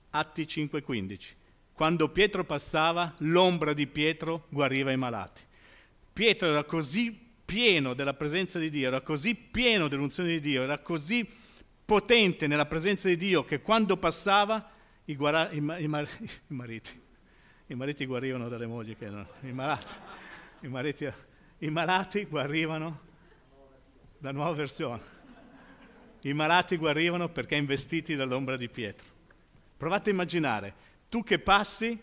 Atti 0.10 0.48
5:15. 0.48 1.36
Quando 1.72 2.10
Pietro 2.10 2.46
passava, 2.46 3.14
l'ombra 3.20 3.74
di 3.74 3.86
Pietro 3.86 4.48
guariva 4.50 4.92
i 4.92 4.98
malati. 4.98 5.44
Pietro 6.12 6.48
era 6.48 6.64
così 6.64 7.16
pieno 7.46 7.94
della 7.94 8.16
presenza 8.16 8.58
di 8.58 8.72
Dio, 8.72 8.88
era 8.88 9.02
così 9.02 9.36
pieno 9.36 9.88
dell'unzione 9.88 10.30
di 10.30 10.40
Dio, 10.40 10.64
era 10.64 10.80
così 10.80 11.30
potente 11.86 12.48
nella 12.48 12.66
presenza 12.66 13.08
di 13.08 13.18
Dio 13.18 13.46
che 13.46 13.62
quando 13.62 13.98
passava 13.98 14.80
i, 15.12 15.16
guara- 15.16 15.52
i, 15.52 15.60
ma- 15.60 15.78
i, 15.78 15.88
mar- 15.88 16.08
i, 16.22 16.30
mariti, 16.48 17.02
i 17.68 17.76
mariti 17.76 18.06
guarivano 18.06 18.48
dalle 18.48 18.66
mogli 18.66 18.96
che 18.98 19.06
erano, 19.06 19.28
i 19.42 19.52
malati, 19.52 19.94
i, 20.62 20.68
mariti, 20.68 21.12
i 21.60 21.70
malati 21.70 22.26
guarivano, 22.26 23.10
la 24.20 24.32
nuova 24.32 24.54
versione, 24.54 25.02
i 26.22 26.34
malati 26.34 26.78
guarivano 26.78 27.30
perché 27.30 27.56
investiti 27.56 28.16
dall'ombra 28.16 28.56
di 28.56 28.70
Pietro. 28.70 29.08
Provate 29.76 30.12
a 30.12 30.14
immaginare, 30.14 30.74
tu 31.10 31.24
che 31.24 31.40
passi, 31.40 32.00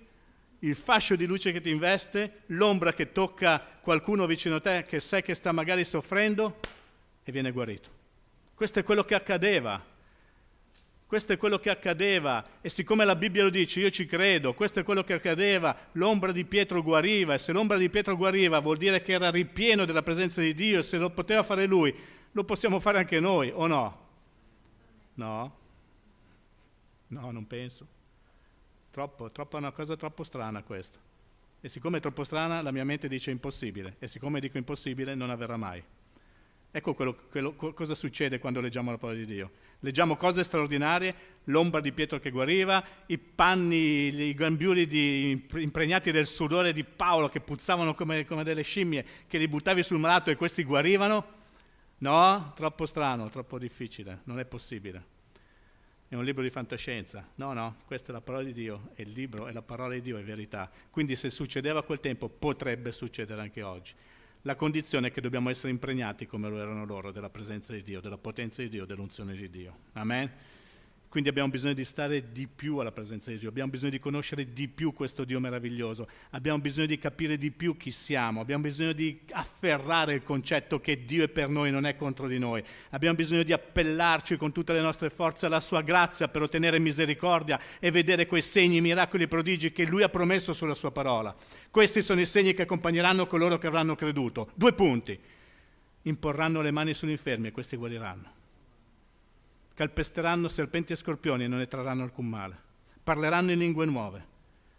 il 0.61 0.75
fascio 0.75 1.17
di 1.17 1.25
luce 1.25 1.53
che 1.53 1.61
ti 1.61 1.71
investe, 1.71 2.43
l'ombra 2.47 2.93
che 2.93 3.13
tocca 3.13 3.61
qualcuno 3.81 4.27
vicino 4.27 4.57
a 4.57 4.61
te 4.61 4.85
che 4.87 5.01
sai 5.01 5.23
che 5.23 5.35
sta 5.35 5.53
magari 5.53 5.85
soffrendo 5.85 6.59
e 7.23 7.33
viene 7.33 7.53
guarito. 7.53 7.89
Questo 8.55 8.81
è 8.81 8.83
quello 8.83 9.05
che 9.05 9.15
accadeva 9.15 9.81
questo 11.09 11.33
è 11.33 11.39
quello 11.39 11.59
che 11.59 11.71
accadeva 11.71 12.45
e 12.61 12.69
siccome 12.69 13.07
la 13.07 13.17
Bibbia 13.17 13.43
lo 13.43 13.49
dice, 13.49 13.81
io 13.81 13.89
ci 13.89 14.05
credo, 14.05 14.53
questo 14.53 14.81
è 14.81 14.83
quello 14.83 15.03
che 15.03 15.15
accadeva, 15.15 15.75
l'ombra 15.93 16.33
di 16.33 16.45
Pietro 16.45 16.83
guariva 16.83 17.33
e 17.33 17.39
se 17.39 17.51
l'ombra 17.53 17.79
di 17.79 17.89
Pietro 17.89 18.15
guariva 18.15 18.59
vuol 18.59 18.77
dire 18.77 19.01
che 19.01 19.13
era 19.13 19.31
ripieno 19.31 19.87
della 19.87 20.03
presenza 20.03 20.43
di 20.43 20.53
Dio 20.53 20.81
e 20.81 20.83
se 20.83 20.99
lo 20.99 21.09
poteva 21.09 21.43
fare 21.43 21.65
lui, 21.65 21.97
lo 22.33 22.45
possiamo 22.45 22.79
fare 22.79 22.99
anche 22.99 23.21
noi 23.21 23.51
o 23.51 23.67
no? 23.67 24.07
No? 25.15 25.57
No, 27.07 27.31
non 27.31 27.47
penso. 27.47 27.87
Troppo, 28.91 29.31
troppo, 29.31 29.57
è 29.57 29.61
una 29.61 29.73
cosa 29.73 29.97
troppo 29.97 30.25
strana 30.25 30.63
questa. 30.63 30.99
E 31.59 31.69
siccome 31.71 31.97
è 31.97 32.01
troppo 32.03 32.23
strana, 32.23 32.61
la 32.61 32.71
mia 32.71 32.85
mente 32.85 33.09
dice 33.09 33.31
impossibile. 33.31 33.97
E 33.99 34.09
siccome 34.09 34.41
dico 34.41 34.59
impossibile, 34.59 35.15
non 35.15 35.31
avverrà 35.31 35.57
mai. 35.57 35.83
Ecco 36.71 36.95
quello, 36.95 37.17
quello, 37.31 37.55
cosa 37.55 37.95
succede 37.95 38.39
quando 38.39 38.61
leggiamo 38.61 38.91
la 38.91 38.99
parola 38.99 39.19
di 39.19 39.25
Dio. 39.25 39.51
Leggiamo 39.81 40.17
cose 40.17 40.43
straordinarie, 40.43 41.15
l'ombra 41.45 41.81
di 41.81 41.93
Pietro 41.93 42.19
che 42.19 42.31
guariva, 42.31 42.85
i 43.07 43.17
panni, 43.17 44.15
i 44.15 44.35
gambiuli 44.35 44.87
di, 44.87 45.47
impregnati 45.55 46.11
del 46.11 46.27
sudore 46.27 46.73
di 46.75 46.85
Paolo 46.85 47.29
che 47.31 47.41
puzzavano 47.41 47.95
come, 47.95 48.27
come 48.27 48.45
delle 48.45 48.63
scimmie, 48.63 49.05
che 49.27 49.39
li 49.39 49.49
buttavi 49.49 49.83
sul 49.83 49.99
malato 49.99 50.31
e 50.31 50.37
questi 50.37 50.63
guarivano. 50.63 51.37
No, 51.99 52.53
troppo 52.55 52.85
strano, 52.85 53.31
troppo 53.31 53.59
difficile, 53.59 54.21
non 54.25 54.39
è 54.39 54.45
possibile. 54.45 55.17
È 56.07 56.15
un 56.15 56.25
libro 56.25 56.43
di 56.43 56.51
fantascienza. 56.51 57.27
No, 57.37 57.53
no, 57.55 57.77
questa 57.87 58.11
è 58.11 58.13
la 58.13 58.21
parola 58.21 58.45
di 58.45 58.53
Dio, 58.53 58.91
è 58.95 59.03
il 59.03 59.11
libro, 59.11 59.47
è 59.47 59.53
la 59.53 59.63
parola 59.63 59.95
di 59.95 60.03
Dio, 60.03 60.19
è 60.19 60.23
verità. 60.23 60.71
Quindi 60.91 61.17
se 61.17 61.31
succedeva 61.31 61.81
a 61.81 61.83
quel 61.83 62.01
tempo, 62.01 62.29
potrebbe 62.29 62.93
succedere 62.93 63.41
anche 63.41 63.63
oggi. 63.63 63.95
La 64.43 64.55
condizione 64.55 65.09
è 65.09 65.11
che 65.13 65.21
dobbiamo 65.21 65.51
essere 65.51 65.73
impregnati 65.73 66.27
come 66.27 66.49
lo 66.49 66.61
erano 66.61 66.85
loro 66.85 67.11
della 67.11 67.31
presenza 67.31 67.73
di 67.73 67.83
Dio, 67.83 68.01
della 68.01 68.19
potenza 68.19 68.63
di 68.63 68.69
Dio, 68.69 68.85
dell'unzione 68.85 69.35
di 69.35 69.51
Dio. 69.51 69.77
Amen? 69.95 70.31
Quindi 71.19 71.35
abbiamo 71.35 71.53
bisogno 71.53 71.75
di 71.75 71.85
stare 71.85 72.31
di 72.31 72.47
più 72.47 72.77
alla 72.77 72.93
presenza 72.93 73.33
di 73.33 73.39
Dio, 73.39 73.49
abbiamo 73.49 73.71
bisogno 73.71 73.91
di 73.91 73.99
conoscere 73.99 74.53
di 74.53 74.69
più 74.69 74.93
questo 74.93 75.25
Dio 75.25 75.41
meraviglioso, 75.41 76.07
abbiamo 76.31 76.61
bisogno 76.61 76.87
di 76.87 76.97
capire 76.97 77.37
di 77.37 77.51
più 77.51 77.77
chi 77.77 77.91
siamo, 77.91 78.41
abbiamo 78.41 78.63
bisogno 78.63 78.93
di 78.93 79.19
afferrare 79.33 80.15
il 80.15 80.23
concetto 80.23 80.79
che 80.79 81.05
Dio 81.05 81.25
è 81.25 81.29
per 81.29 81.49
noi, 81.49 81.73
non 81.73 81.87
è 81.87 81.97
contro 81.97 82.29
di 82.29 82.39
noi, 82.39 82.63
abbiamo 82.91 83.17
bisogno 83.17 83.43
di 83.43 83.53
appellarci 83.53 84.37
con 84.37 84.53
tutte 84.53 84.73
le 84.73 84.81
nostre 84.81 85.11
forze 85.11 85.47
alla 85.47 85.59
sua 85.59 85.81
grazia 85.81 86.29
per 86.29 86.43
ottenere 86.43 86.79
misericordia 86.79 87.59
e 87.81 87.91
vedere 87.91 88.29
quei 88.29 88.43
segni, 88.43 88.81
miracoli 88.81 89.25
e 89.25 89.27
prodigi 89.27 89.73
che 89.73 89.87
Lui 89.87 90.05
ha 90.05 90.09
promesso 90.09 90.53
sulla 90.53 90.77
sua 90.77 90.93
parola. 90.93 91.35
Questi 91.69 92.01
sono 92.01 92.21
i 92.21 92.27
segni 92.27 92.55
che 92.55 92.63
accompagneranno 92.63 93.27
coloro 93.27 93.59
che 93.59 93.67
avranno 93.67 93.97
creduto. 93.97 94.53
Due 94.55 94.73
punti. 94.73 95.19
Imporranno 96.03 96.63
le 96.63 96.71
mani 96.71 96.95
sugli 96.95 97.11
infermi 97.11 97.49
e 97.49 97.51
questi 97.51 97.77
guariranno 97.77 98.37
calpesteranno 99.79 100.49
serpenti 100.49 100.93
e 100.93 100.97
scorpioni 100.97 101.45
e 101.45 101.47
non 101.47 101.61
ne 101.61 101.69
trarranno 101.69 102.03
alcun 102.03 102.27
male. 102.27 102.59
Parleranno 103.01 103.53
in 103.53 103.61
lingue 103.61 103.87
nuove. 103.87 104.27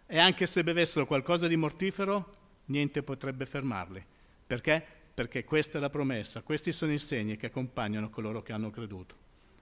E 0.05 0.19
anche 0.19 0.45
se 0.45 0.61
bevessero 0.61 1.05
qualcosa 1.05 1.47
di 1.47 1.55
mortifero, 1.55 2.35
niente 2.65 3.01
potrebbe 3.01 3.45
fermarli. 3.45 4.03
Perché? 4.45 4.85
Perché 5.13 5.45
questa 5.45 5.77
è 5.77 5.81
la 5.81 5.89
promessa, 5.89 6.41
questi 6.41 6.73
sono 6.73 6.91
i 6.91 6.99
segni 6.99 7.37
che 7.37 7.45
accompagnano 7.45 8.09
coloro 8.09 8.41
che 8.41 8.51
hanno 8.51 8.71
creduto. 8.71 9.15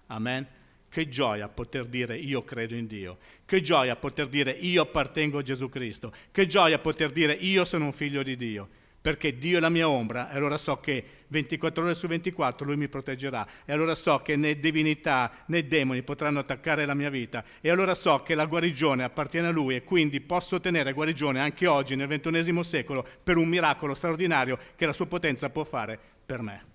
Amen. 0.08 0.48
Che 0.90 1.08
gioia 1.08 1.48
poter 1.48 1.86
dire 1.86 2.18
io 2.18 2.44
credo 2.44 2.74
in 2.74 2.88
Dio, 2.88 3.20
che 3.46 3.62
gioia 3.62 3.96
poter 3.96 4.30
dire 4.30 4.50
io 4.50 4.82
appartengo 4.82 5.38
a 5.38 5.44
Gesù 5.44 5.70
Cristo, 5.70 6.12
che 6.32 6.48
gioia 6.48 6.80
poter 6.80 7.12
dire 7.12 7.34
io 7.34 7.64
sono 7.64 7.86
un 7.86 7.94
figlio 7.94 8.24
di 8.24 8.36
Dio 8.36 8.70
perché 9.08 9.38
Dio 9.38 9.56
è 9.56 9.62
la 9.62 9.70
mia 9.70 9.88
ombra 9.88 10.30
e 10.30 10.36
allora 10.36 10.58
so 10.58 10.82
che 10.82 11.24
24 11.28 11.82
ore 11.82 11.94
su 11.94 12.08
24 12.08 12.66
Lui 12.66 12.76
mi 12.76 12.90
proteggerà 12.90 13.48
e 13.64 13.72
allora 13.72 13.96
so 13.96 14.22
che 14.22 14.36
né 14.36 14.60
divinità 14.60 15.46
né 15.46 15.66
demoni 15.66 16.04
potranno 16.04 16.40
attaccare 16.40 16.86
la 16.86 16.94
mia 16.94 17.10
vita 17.10 17.42
e 17.62 17.70
allora 17.70 17.96
so 17.96 18.22
che 18.22 18.36
la 18.36 18.46
guarigione 18.46 19.06
appartiene 19.06 19.48
a 19.48 19.52
Lui 19.52 19.78
e 19.78 19.86
quindi 19.86 20.20
posso 20.20 20.58
ottenere 20.58 20.92
guarigione 20.92 21.40
anche 21.40 21.68
oggi 21.68 21.96
nel 21.96 22.08
ventunesimo 22.08 22.64
secolo 22.64 23.08
per 23.24 23.38
un 23.38 23.48
miracolo 23.48 23.94
straordinario 23.94 24.60
che 24.76 24.86
la 24.86 24.92
sua 24.92 25.06
potenza 25.06 25.50
può 25.50 25.64
fare 25.64 25.98
per 26.26 26.42
me. 26.42 26.66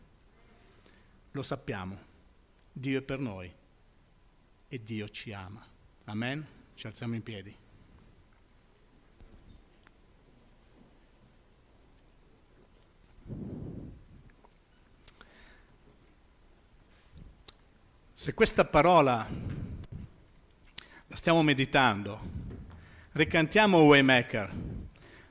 Lo 1.33 1.43
sappiamo, 1.43 1.99
Dio 2.73 2.99
è 2.99 3.03
per 3.03 3.19
noi 3.19 3.53
e 4.69 4.83
Dio 4.83 5.07
ci 5.11 5.35
ama. 5.35 5.63
Amen? 6.05 6.47
Ci 6.73 6.87
alziamo 6.87 7.15
in 7.15 7.23
piedi. 7.23 7.62
Se 18.23 18.35
questa 18.35 18.65
parola 18.65 19.27
la 21.09 21.17
stiamo 21.17 21.43
meditando, 21.43 22.21
ricantiamo 23.15 23.83
Waymaker, 23.83 24.49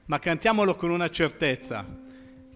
ma 0.08 0.20
cantiamolo 0.20 0.76
con 0.76 0.90
una 0.90 1.08
certezza, 1.08 1.86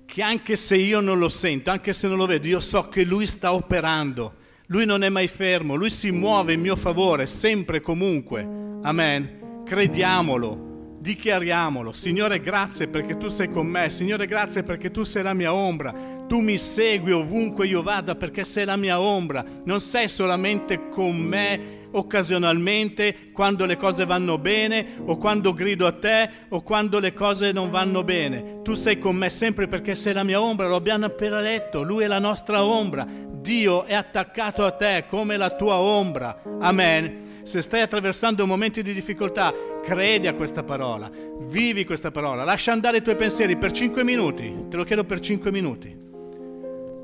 che 0.06 0.22
anche 0.22 0.58
se 0.58 0.76
io 0.76 1.00
non 1.00 1.20
lo 1.20 1.30
sento, 1.30 1.72
anche 1.72 1.94
se 1.94 2.10
non 2.10 2.18
lo 2.18 2.26
vedo, 2.26 2.48
io 2.48 2.60
so 2.60 2.90
che 2.90 3.06
Lui 3.06 3.26
sta 3.26 3.54
operando, 3.54 4.36
Lui 4.66 4.86
non 4.86 5.06
è 5.06 5.10
mai 5.10 5.30
fermo, 5.30 5.76
Lui 5.76 5.90
si 5.90 6.12
muove 6.12 6.52
in 6.52 6.60
mio 6.60 6.76
favore, 6.76 7.28
sempre 7.28 7.78
e 7.78 7.82
comunque. 7.82 8.42
Amen. 8.42 9.64
Crediamolo 9.64 10.66
dichiariamolo. 11.06 11.94
Signore, 11.94 12.42
grazie 12.42 12.88
perché 12.88 13.16
tu 13.16 13.28
sei 13.28 13.50
con 13.50 13.68
me. 13.68 13.92
Signore, 13.92 14.26
grazie 14.26 14.64
perché 14.64 14.90
tu 14.90 15.04
sei 15.04 15.22
la 15.22 15.34
mia 15.34 15.54
ombra. 15.54 15.94
Tu 16.28 16.40
mi 16.40 16.58
segui 16.58 17.12
ovunque 17.12 17.68
io 17.68 17.84
vada 17.84 18.16
perché 18.16 18.44
sei 18.44 18.66
la 18.66 18.76
mia 18.76 19.00
ombra. 19.00 19.44
Non 19.64 19.80
sei 19.80 20.08
solamente 20.08 20.90
con 20.90 21.16
me 21.16 21.84
occasionalmente 21.92 23.32
quando 23.32 23.66
le 23.66 23.78
cose 23.78 24.06
vanno 24.06 24.38
bene 24.38 24.98
o 25.06 25.18
quando 25.18 25.54
grido 25.54 25.88
a 25.88 25.94
te 25.94 26.30
o 26.50 26.62
quando 26.62 27.00
le 27.00 27.14
cose 27.14 27.52
non 27.52 27.70
vanno 27.70 28.04
bene. 28.04 28.62
Tu 28.64 28.74
sei 28.74 29.00
con 29.00 29.16
me 29.16 29.30
sempre 29.30 29.68
perché 29.68 29.96
sei 29.96 30.14
la 30.14 30.24
mia 30.24 30.42
ombra, 30.42 30.68
lo 30.68 30.76
abbiamo 30.76 31.06
appena 31.06 31.42
detto, 31.42 31.84
lui 31.84 32.04
è 32.04 32.08
la 32.08 32.20
nostra 32.20 32.64
ombra. 32.64 33.08
Dio 33.08 33.86
è 33.86 33.94
attaccato 33.94 34.66
a 34.66 34.72
te 34.72 35.06
come 35.08 35.38
la 35.38 35.52
tua 35.52 35.76
ombra. 35.76 36.42
Amen 36.60 37.24
se 37.46 37.62
stai 37.62 37.82
attraversando 37.82 38.48
momenti 38.48 38.82
di 38.82 38.92
difficoltà, 38.92 39.54
credi 39.84 40.26
a 40.26 40.34
questa 40.34 40.64
parola, 40.64 41.12
vivi 41.42 41.86
questa 41.86 42.10
parola, 42.10 42.44
lascia 42.44 42.72
andare 42.72 42.98
i 42.98 43.02
tuoi 43.04 43.16
pensieri 43.16 43.56
per 43.56 43.72
5 43.72 44.04
minuti, 44.04 44.66
te 44.68 44.76
lo 44.76 44.84
chiedo 44.84 45.04
per 45.04 45.20
5 45.20 45.52
minuti. 45.52 46.05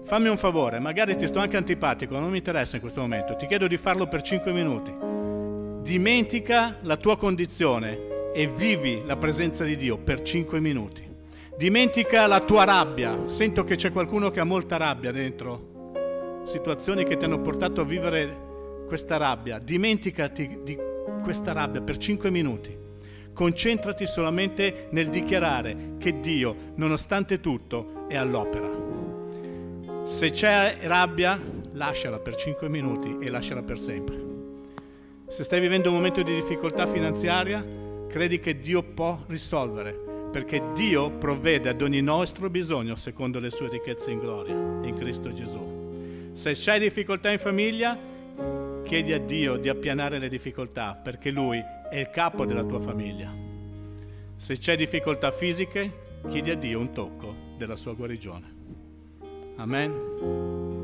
Fammi 0.03 0.27
un 0.27 0.37
favore, 0.37 0.79
magari 0.79 1.15
ti 1.15 1.27
sto 1.27 1.39
anche 1.39 1.57
antipatico, 1.57 2.17
non 2.17 2.29
mi 2.29 2.37
interessa 2.37 2.75
in 2.75 2.81
questo 2.81 3.01
momento, 3.01 3.35
ti 3.35 3.47
chiedo 3.47 3.67
di 3.67 3.77
farlo 3.77 4.07
per 4.07 4.21
5 4.21 4.51
minuti. 4.51 4.93
Dimentica 5.81 6.77
la 6.81 6.97
tua 6.97 7.17
condizione 7.17 7.97
e 8.33 8.47
vivi 8.47 9.01
la 9.05 9.17
presenza 9.17 9.63
di 9.63 9.75
Dio 9.75 9.97
per 9.97 10.21
5 10.21 10.59
minuti. 10.59 11.09
Dimentica 11.57 12.27
la 12.27 12.39
tua 12.39 12.63
rabbia. 12.63 13.27
Sento 13.27 13.63
che 13.63 13.75
c'è 13.75 13.91
qualcuno 13.91 14.31
che 14.31 14.39
ha 14.39 14.43
molta 14.43 14.77
rabbia 14.77 15.11
dentro. 15.11 16.41
Situazioni 16.45 17.03
che 17.03 17.17
ti 17.17 17.25
hanno 17.25 17.41
portato 17.41 17.81
a 17.81 17.85
vivere 17.85 18.85
questa 18.87 19.17
rabbia. 19.17 19.59
Dimenticati 19.59 20.59
di 20.63 20.77
questa 21.21 21.51
rabbia 21.51 21.81
per 21.81 21.97
5 21.97 22.29
minuti. 22.29 22.75
Concentrati 23.33 24.05
solamente 24.05 24.87
nel 24.91 25.09
dichiarare 25.09 25.95
che 25.97 26.19
Dio, 26.19 26.55
nonostante 26.75 27.39
tutto, 27.39 28.05
è 28.07 28.15
all'opera. 28.15 29.00
Se 30.11 30.29
c'è 30.29 30.77
rabbia, 30.81 31.39
lasciala 31.71 32.19
per 32.19 32.35
5 32.35 32.69
minuti 32.69 33.17
e 33.21 33.29
lasciala 33.31 33.63
per 33.63 33.79
sempre. 33.79 34.21
Se 35.25 35.43
stai 35.43 35.59
vivendo 35.59 35.89
un 35.89 35.95
momento 35.95 36.21
di 36.21 36.35
difficoltà 36.35 36.85
finanziaria, 36.85 37.65
credi 38.07 38.39
che 38.39 38.59
Dio 38.59 38.83
può 38.83 39.17
risolvere, 39.27 39.97
perché 40.31 40.61
Dio 40.75 41.09
provvede 41.09 41.69
ad 41.69 41.81
ogni 41.81 42.01
nostro 42.01 42.51
bisogno 42.51 42.95
secondo 42.97 43.39
le 43.39 43.49
sue 43.49 43.69
ricchezze 43.69 44.11
in 44.11 44.19
gloria, 44.19 44.53
in 44.53 44.95
Cristo 44.95 45.33
Gesù. 45.33 46.29
Se 46.33 46.51
c'hai 46.53 46.79
difficoltà 46.79 47.31
in 47.31 47.39
famiglia, 47.39 47.97
chiedi 48.83 49.13
a 49.13 49.19
Dio 49.19 49.55
di 49.55 49.69
appianare 49.69 50.19
le 50.19 50.27
difficoltà, 50.27 50.93
perché 50.93 51.31
Lui 51.31 51.59
è 51.89 51.97
il 51.97 52.11
capo 52.11 52.45
della 52.45 52.63
tua 52.63 52.79
famiglia. 52.79 53.33
Se 54.35 54.57
c'è 54.57 54.75
difficoltà 54.75 55.31
fisiche, 55.31 56.19
chiedi 56.29 56.51
a 56.51 56.55
Dio 56.55 56.79
un 56.79 56.91
tocco 56.91 57.33
della 57.57 57.77
sua 57.77 57.93
guarigione. 57.93 58.60
Amen. 59.61 60.80